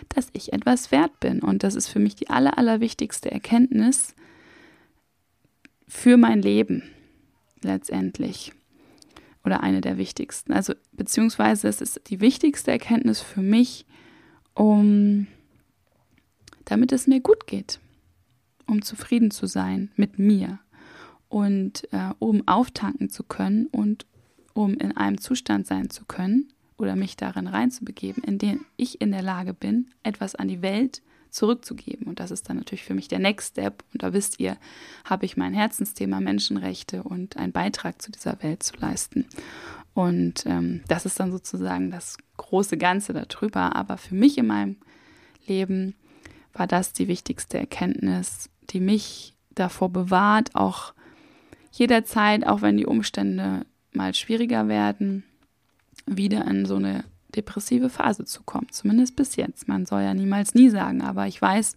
dass 0.09 0.29
ich 0.33 0.53
etwas 0.53 0.91
wert 0.91 1.19
bin. 1.21 1.41
Und 1.41 1.63
das 1.63 1.75
ist 1.75 1.89
für 1.89 2.01
mich 2.01 2.17
die 2.17 2.29
aller, 2.29 2.59
allerwichtigste 2.59 3.31
Erkenntnis 3.31 4.15
für 5.89 6.17
mein 6.17 6.43
Leben 6.43 6.83
letztendlich. 7.67 8.53
Oder 9.45 9.63
eine 9.63 9.81
der 9.81 9.97
wichtigsten. 9.97 10.53
Also 10.53 10.75
beziehungsweise 10.93 11.69
es 11.69 11.81
ist 11.81 12.01
die 12.09 12.21
wichtigste 12.21 12.73
Erkenntnis 12.73 13.21
für 13.21 13.43
mich, 13.43 13.87
um 14.55 15.29
damit 16.65 16.91
es 16.91 17.07
mir 17.07 17.21
gut 17.21 17.47
geht, 17.47 17.79
um 18.67 18.83
zufrieden 18.83 19.31
zu 19.31 19.47
sein 19.47 19.91
mit 19.95 20.19
mir 20.19 20.59
und 21.29 21.87
äh, 21.93 22.11
um 22.19 22.47
auftanken 22.49 23.09
zu 23.09 23.23
können 23.23 23.67
und 23.67 24.07
um 24.53 24.75
in 24.75 24.97
einem 24.97 25.21
Zustand 25.21 25.67
sein 25.67 25.91
zu 25.91 26.05
können 26.07 26.49
oder 26.79 26.97
mich 26.97 27.17
darin 27.17 27.47
reinzubegeben, 27.47 28.25
in 28.25 28.39
dem 28.39 28.65
ich 28.77 29.01
in 29.01 29.13
der 29.13 29.23
Lage 29.23 29.55
bin, 29.55 29.91
etwas 30.03 30.35
an 30.35 30.49
die 30.49 30.63
Welt 30.63 31.03
zurückzugeben. 31.37 32.07
Und 32.07 32.19
das 32.19 32.31
ist 32.31 32.49
dann 32.49 32.57
natürlich 32.57 32.85
für 32.85 32.95
mich 32.95 33.09
der 33.09 33.19
Next 33.19 33.53
Step. 33.53 33.85
Und 33.93 34.03
da 34.03 34.13
wisst 34.13 34.41
ihr, 34.41 34.57
habe 35.05 35.27
ich 35.27 35.37
mein 35.37 35.55
Herzensthema 35.55 36.21
Menschenrechte 36.21 37.03
und 37.03 37.37
einen 37.37 37.53
Beitrag 37.53 38.01
zu 38.03 38.11
dieser 38.11 38.43
Welt 38.43 38.63
zu 38.63 38.77
leisten. 38.79 39.27
Und 39.95 40.45
ähm, 40.47 40.83
das 40.89 41.07
ist 41.07 41.21
dann 41.21 41.31
sozusagen 41.31 41.91
das 41.91 42.17
große 42.37 42.77
Ganze 42.77 43.13
darüber. 43.13 43.77
Aber 43.77 43.99
für 43.99 44.15
mich 44.15 44.39
in 44.39 44.47
meinem 44.47 44.77
Leben 45.47 45.95
war 46.53 46.67
das 46.67 46.93
die 46.93 47.09
wichtigste 47.09 47.59
Erkenntnis, 47.59 48.51
die 48.71 48.81
mich 48.81 49.35
davor 49.55 49.91
bewahrt, 49.91 50.55
auch 50.55 50.95
jederzeit, 51.71 52.47
auch 52.47 52.63
wenn 52.63 52.77
die 52.77 52.87
Umstände 52.87 53.67
mal 53.93 54.15
schwieriger 54.15 54.69
werden, 54.69 55.25
wieder 56.07 56.47
in 56.47 56.67
so 56.67 56.77
eine 56.77 57.05
depressive 57.37 57.91
Phase 57.91 58.25
zu 58.25 58.43
kommen. 58.43 58.69
Zumindest 58.71 59.17
bis 59.17 59.37
jetzt. 59.37 59.69
Man 59.69 59.87
soll 59.87 60.03
ja 60.03 60.15
niemals 60.15 60.55
nie 60.55 60.71
sagen, 60.71 61.03
aber 61.03 61.27
ich 61.27 61.41
weiß 61.41 61.77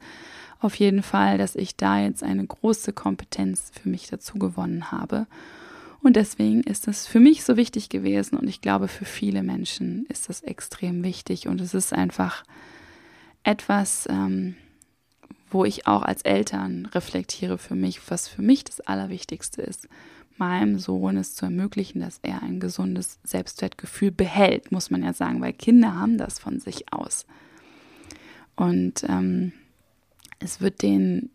auf 0.60 0.76
jeden 0.76 1.04
Fall, 1.04 1.38
dass 1.38 1.56
ich 1.56 1.76
da 1.76 2.00
jetzt 2.00 2.24
eine 2.24 2.46
große 2.46 2.94
Kompetenz 2.94 3.72
für 3.82 3.90
mich 3.90 4.08
dazu 4.08 4.38
gewonnen 4.38 4.92
habe. 4.92 5.28
Und 6.02 6.16
deswegen 6.16 6.62
ist 6.64 6.88
es 6.88 7.08
für 7.08 7.20
mich 7.20 7.44
so 7.44 7.58
wichtig 7.58 7.90
gewesen 7.90 8.38
und 8.38 8.48
ich 8.48 8.62
glaube, 8.62 8.88
für 8.88 9.06
viele 9.06 9.44
Menschen 9.44 10.06
ist 10.08 10.30
das 10.30 10.42
extrem 10.42 11.04
wichtig 11.04 11.48
und 11.48 11.60
es 11.60 11.74
ist 11.74 11.92
einfach 11.92 12.44
etwas, 13.44 14.08
ähm, 14.10 14.56
wo 15.50 15.66
ich 15.66 15.88
auch 15.88 16.04
als 16.04 16.22
Eltern 16.22 16.86
reflektiere 16.94 17.58
für 17.58 17.76
mich, 17.76 18.00
was 18.10 18.28
für 18.28 18.42
mich 18.42 18.64
das 18.64 18.80
Allerwichtigste 18.82 19.62
ist, 19.62 19.90
meinem 20.40 20.80
Sohn 20.80 21.18
es 21.18 21.36
zu 21.36 21.46
ermöglichen, 21.46 22.00
dass 22.00 22.20
er 22.22 22.42
ein 22.42 22.60
gesundes 22.60 23.20
Selbstwertgefühl 23.24 24.12
behält, 24.12 24.72
muss 24.72 24.90
man 24.90 25.04
ja 25.04 25.14
sagen, 25.14 25.42
weil 25.42 25.54
Kinder 25.54 25.96
haben 25.96 26.18
das 26.18 26.40
von 26.40 26.60
sich 26.60 26.92
aus. 26.92 27.26
Und 28.56 29.06
ähm, 29.08 29.54
es 30.40 30.62
wird 30.62 30.82
denen 30.82 31.30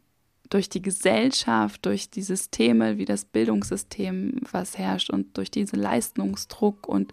durch 0.50 0.68
die 0.68 0.82
Gesellschaft, 0.82 1.84
durch 1.86 2.10
die 2.10 2.22
Systeme 2.22 2.98
wie 2.98 3.04
das 3.04 3.24
Bildungssystem, 3.24 4.40
was 4.50 4.78
herrscht 4.78 5.10
und 5.10 5.36
durch 5.36 5.50
diesen 5.50 5.80
Leistungsdruck 5.80 6.86
und 6.86 7.12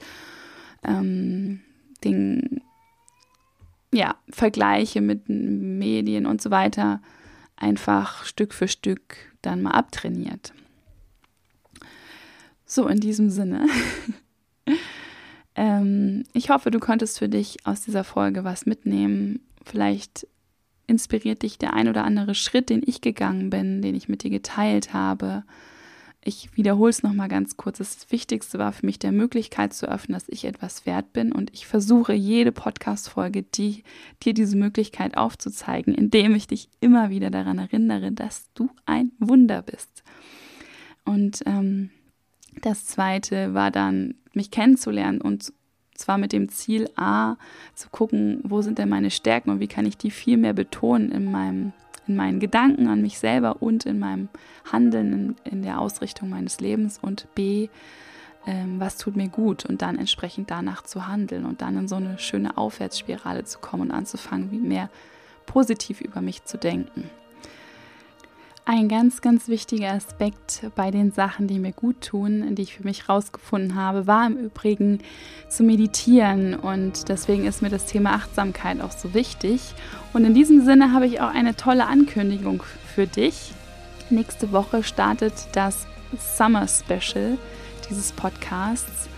ähm, 0.84 1.62
den 2.04 2.62
ja, 3.93 4.15
Vergleiche 4.30 5.01
mit 5.01 5.27
Medien 5.27 6.25
und 6.25 6.41
so 6.41 6.51
weiter 6.51 7.01
einfach 7.56 8.25
Stück 8.25 8.54
für 8.54 8.67
Stück 8.67 9.15
dann 9.41 9.62
mal 9.62 9.71
abtrainiert. 9.71 10.54
So, 12.71 12.88
in 12.88 13.01
diesem 13.01 13.29
Sinne 13.29 13.67
Ähm, 15.55 16.23
ich 16.34 16.49
hoffe, 16.49 16.71
du 16.71 16.79
konntest 16.79 17.19
für 17.19 17.29
dich 17.29 17.57
aus 17.65 17.81
dieser 17.81 18.03
Folge 18.03 18.43
was 18.43 18.65
mitnehmen. 18.65 19.41
Vielleicht 19.65 20.25
inspiriert 20.88 21.43
dich 21.43 21.57
der 21.57 21.73
ein 21.73 21.89
oder 21.89 22.03
andere 22.03 22.36
Schritt, 22.36 22.69
den 22.69 22.81
ich 22.86 23.01
gegangen 23.01 23.49
bin, 23.49 23.81
den 23.81 23.95
ich 23.95 24.10
mit 24.10 24.23
dir 24.23 24.29
geteilt 24.29 24.93
habe. 24.93 25.43
Ich 26.23 26.55
wiederhole 26.55 26.91
es 26.91 27.03
nochmal 27.03 27.27
ganz 27.27 27.57
kurz. 27.57 27.79
Das 27.79 28.12
Wichtigste 28.12 28.60
war 28.60 28.71
für 28.71 28.86
mich, 28.86 28.99
der 28.99 29.12
Möglichkeit 29.12 29.73
zu 29.73 29.89
öffnen, 29.89 30.13
dass 30.13 30.29
ich 30.29 30.45
etwas 30.45 30.86
wert 30.86 31.13
bin. 31.13 31.31
Und 31.31 31.51
ich 31.53 31.67
versuche 31.67 32.13
jede 32.13 32.51
Podcast-Folge, 32.51 33.43
die, 33.43 33.84
dir 34.23 34.34
diese 34.34 34.55
Möglichkeit 34.55 35.17
aufzuzeigen, 35.17 35.95
indem 35.95 36.36
ich 36.36 36.47
dich 36.47 36.69
immer 36.79 37.10
wieder 37.10 37.31
daran 37.31 37.57
erinnere, 37.57 38.12
dass 38.12 38.51
du 38.53 38.69
ein 38.86 39.12
Wunder 39.19 39.63
bist. 39.63 40.03
Und 41.03 41.41
ähm, 41.45 41.89
das 42.61 42.85
Zweite 42.85 43.53
war 43.53 43.71
dann, 43.71 44.15
mich 44.33 44.51
kennenzulernen 44.51 45.21
und 45.21 45.53
zwar 45.93 46.17
mit 46.17 46.33
dem 46.33 46.49
Ziel, 46.49 46.89
A, 46.95 47.35
zu 47.75 47.89
gucken, 47.89 48.39
wo 48.43 48.61
sind 48.61 48.77
denn 48.77 48.89
meine 48.89 49.11
Stärken 49.11 49.51
und 49.51 49.59
wie 49.59 49.67
kann 49.67 49.85
ich 49.85 49.97
die 49.97 50.11
viel 50.11 50.37
mehr 50.37 50.53
betonen 50.53 51.11
in 51.11 51.31
meinem 51.31 51.73
in 52.07 52.15
meinen 52.15 52.39
Gedanken 52.39 52.87
an 52.87 53.01
mich 53.01 53.19
selber 53.19 53.61
und 53.61 53.85
in 53.85 53.99
meinem 53.99 54.29
Handeln, 54.71 55.13
in, 55.13 55.51
in 55.51 55.61
der 55.61 55.79
Ausrichtung 55.79 56.29
meines 56.29 56.59
Lebens 56.59 56.97
und 56.99 57.27
B, 57.35 57.69
ähm, 58.47 58.79
was 58.79 58.97
tut 58.97 59.15
mir 59.15 59.29
gut 59.29 59.65
und 59.65 59.81
dann 59.81 59.97
entsprechend 59.97 60.49
danach 60.49 60.81
zu 60.81 61.07
handeln 61.07 61.45
und 61.45 61.61
dann 61.61 61.77
in 61.77 61.87
so 61.87 61.95
eine 61.95 62.17
schöne 62.17 62.57
Aufwärtsspirale 62.57 63.43
zu 63.43 63.59
kommen 63.59 63.83
und 63.83 63.91
anzufangen, 63.91 64.51
wie 64.51 64.59
mehr 64.59 64.89
positiv 65.45 66.01
über 66.01 66.21
mich 66.21 66.43
zu 66.43 66.57
denken. 66.57 67.09
Ein 68.63 68.89
ganz, 68.89 69.21
ganz 69.21 69.47
wichtiger 69.47 69.91
Aspekt 69.91 70.62
bei 70.76 70.91
den 70.91 71.12
Sachen, 71.12 71.47
die 71.47 71.58
mir 71.58 71.71
gut 71.71 72.00
tun, 72.02 72.54
die 72.54 72.62
ich 72.62 72.76
für 72.76 72.84
mich 72.84 73.10
rausgefunden 73.10 73.76
habe, 73.76 74.06
war 74.06 74.28
im 74.28 74.38
Übrigen 74.38 75.00
zu 75.50 75.63
meditieren. 75.63 76.54
Und 76.54 77.10
deswegen 77.10 77.45
ist 77.45 77.63
mir 77.63 77.69
das 77.69 77.88
Thema 77.88 78.13
Achtsamkeit 78.13 78.80
auch 78.82 78.91
so 78.91 79.15
wichtig. 79.15 79.74
Und 80.13 80.26
in 80.26 80.36
diesem 80.36 80.63
Sinne 80.63 80.93
habe 80.93 81.08
ich 81.08 81.21
auch 81.21 81.34
eine 81.34 81.56
tolle 81.56 81.88
Ankündigung 81.88 82.62
für 82.93 83.08
dich. 83.08 83.52
Nächste 84.12 84.52
Woche 84.52 84.84
startet 84.84 85.34
das 85.54 85.88
Summer 86.19 86.67
Special 86.67 87.39
dieses 87.89 88.12
Podcasts. 88.12 89.10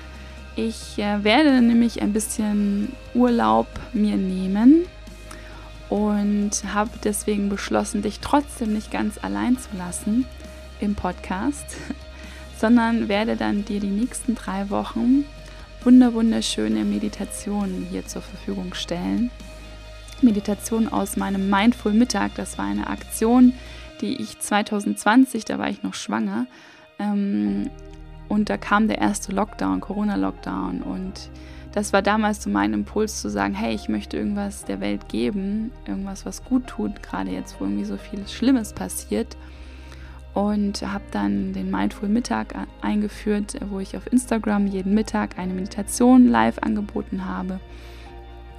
Ich 0.56 0.98
äh, 1.00 1.24
werde 1.24 1.62
nämlich 1.62 2.02
ein 2.02 2.14
bisschen 2.14 2.94
Urlaub 3.14 3.68
mir 3.92 4.16
nehmen 4.16 4.86
und 5.94 6.50
habe 6.74 6.90
deswegen 7.04 7.50
beschlossen, 7.50 8.02
dich 8.02 8.20
trotzdem 8.20 8.74
nicht 8.74 8.90
ganz 8.90 9.20
allein 9.24 9.60
zu 9.60 9.70
lassen 9.78 10.26
im 10.80 10.96
Podcast, 10.96 11.78
sondern 12.60 13.10
werde 13.10 13.36
dann 13.36 13.64
dir 13.64 13.80
die 13.80 13.92
nächsten 13.92 14.34
drei 14.34 14.72
Wochen 14.72 15.24
wunder 15.84 16.16
wunderschöne 16.16 16.84
Meditationen 16.84 17.86
hier 17.92 18.08
zur 18.08 18.24
Verfügung 18.24 18.74
stellen. 18.74 19.30
Meditation 20.24 20.88
aus 20.88 21.16
meinem 21.16 21.48
Mindful 21.52 21.94
Mittag, 21.94 22.34
das 22.38 22.58
war 22.58 22.66
eine 22.66 22.88
Aktion, 22.88 23.54
die 24.02 24.20
ich 24.20 24.40
2020, 24.40 25.46
da 25.46 25.60
war 25.60 25.70
ich 25.70 25.84
noch 25.84 25.94
schwanger, 25.94 26.48
ähm, 26.98 27.70
und 28.30 28.50
da 28.50 28.58
kam 28.58 28.88
der 28.88 28.98
erste 28.98 29.32
Lockdown, 29.32 29.80
Corona-Lockdown 29.80 30.82
und 30.82 31.30
das 31.74 31.92
war 31.92 32.04
damals 32.04 32.44
so 32.44 32.52
mein 32.52 32.72
Impuls 32.74 33.20
zu 33.20 33.30
sagen, 33.30 33.56
hey, 33.56 33.74
ich 33.74 33.90
möchte 33.90 34.16
irgendwas 34.16 34.64
der 34.64 34.80
Welt 34.80 35.10
geben, 35.10 35.72
irgendwas, 35.88 36.24
was 36.24 36.46
gut 36.46 36.68
tut, 36.68 37.02
gerade 37.02 37.32
jetzt, 37.32 37.60
wo 37.60 37.66
irgendwie 37.66 37.86
so 37.86 37.98
viel 37.98 38.28
Schlimmes 38.28 38.74
passiert. 38.74 39.36
Und 40.36 40.82
habe 40.82 41.04
dann 41.12 41.54
den 41.54 41.70
Mindful 41.70 42.10
Mittag 42.10 42.56
eingeführt, 42.82 43.56
wo 43.70 43.80
ich 43.80 43.98
auf 43.98 44.12
Instagram 44.12 44.66
jeden 44.68 44.94
Mittag 44.94 45.38
eine 45.38 45.54
Meditation 45.54 46.28
live 46.28 46.58
angeboten 46.60 47.26
habe. 47.26 47.60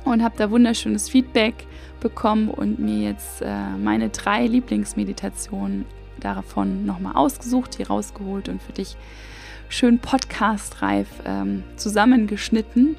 Und 0.05 0.23
habe 0.23 0.37
da 0.37 0.51
wunderschönes 0.51 1.09
Feedback 1.09 1.67
bekommen 2.01 2.49
und 2.49 2.79
mir 2.79 3.11
jetzt 3.11 3.43
äh, 3.43 3.71
meine 3.83 4.11
drei 4.11 4.47
Lieblingsmeditationen 4.47 5.87
davon 6.21 6.85
nochmal 6.85 7.17
ausgesucht, 7.17 7.79
die 7.79 7.85
rausgeholt 7.85 8.49
und 8.49 8.63
für 8.63 8.73
dich 8.73 8.97
schön 9.75 9.99
podcastreif 9.99 11.09
ähm, 11.25 11.65
zusammengeschnitten, 11.75 12.95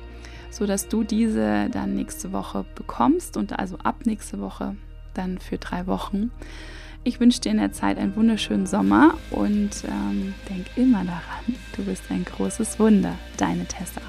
sodass 0.51 0.89
du 0.89 1.05
diese 1.05 1.69
dann 1.69 1.95
nächste 1.95 2.33
Woche 2.33 2.65
bekommst 2.75 3.37
und 3.37 3.57
also 3.57 3.77
ab 3.77 4.05
nächste 4.05 4.41
Woche 4.41 4.75
dann 5.13 5.39
für 5.39 5.57
drei 5.57 5.87
Wochen. 5.87 6.31
Ich 7.05 7.21
wünsche 7.21 7.39
dir 7.39 7.53
in 7.53 7.59
der 7.59 7.71
Zeit 7.71 7.97
einen 7.97 8.17
wunderschönen 8.17 8.65
Sommer 8.65 9.13
und 9.31 9.69
ähm, 9.87 10.33
denk 10.49 10.65
immer 10.75 11.05
daran, 11.05 11.55
du 11.77 11.85
bist 11.85 12.03
ein 12.09 12.25
großes 12.25 12.77
Wunder, 12.77 13.13
deine 13.37 13.65
Tessa. 13.65 14.01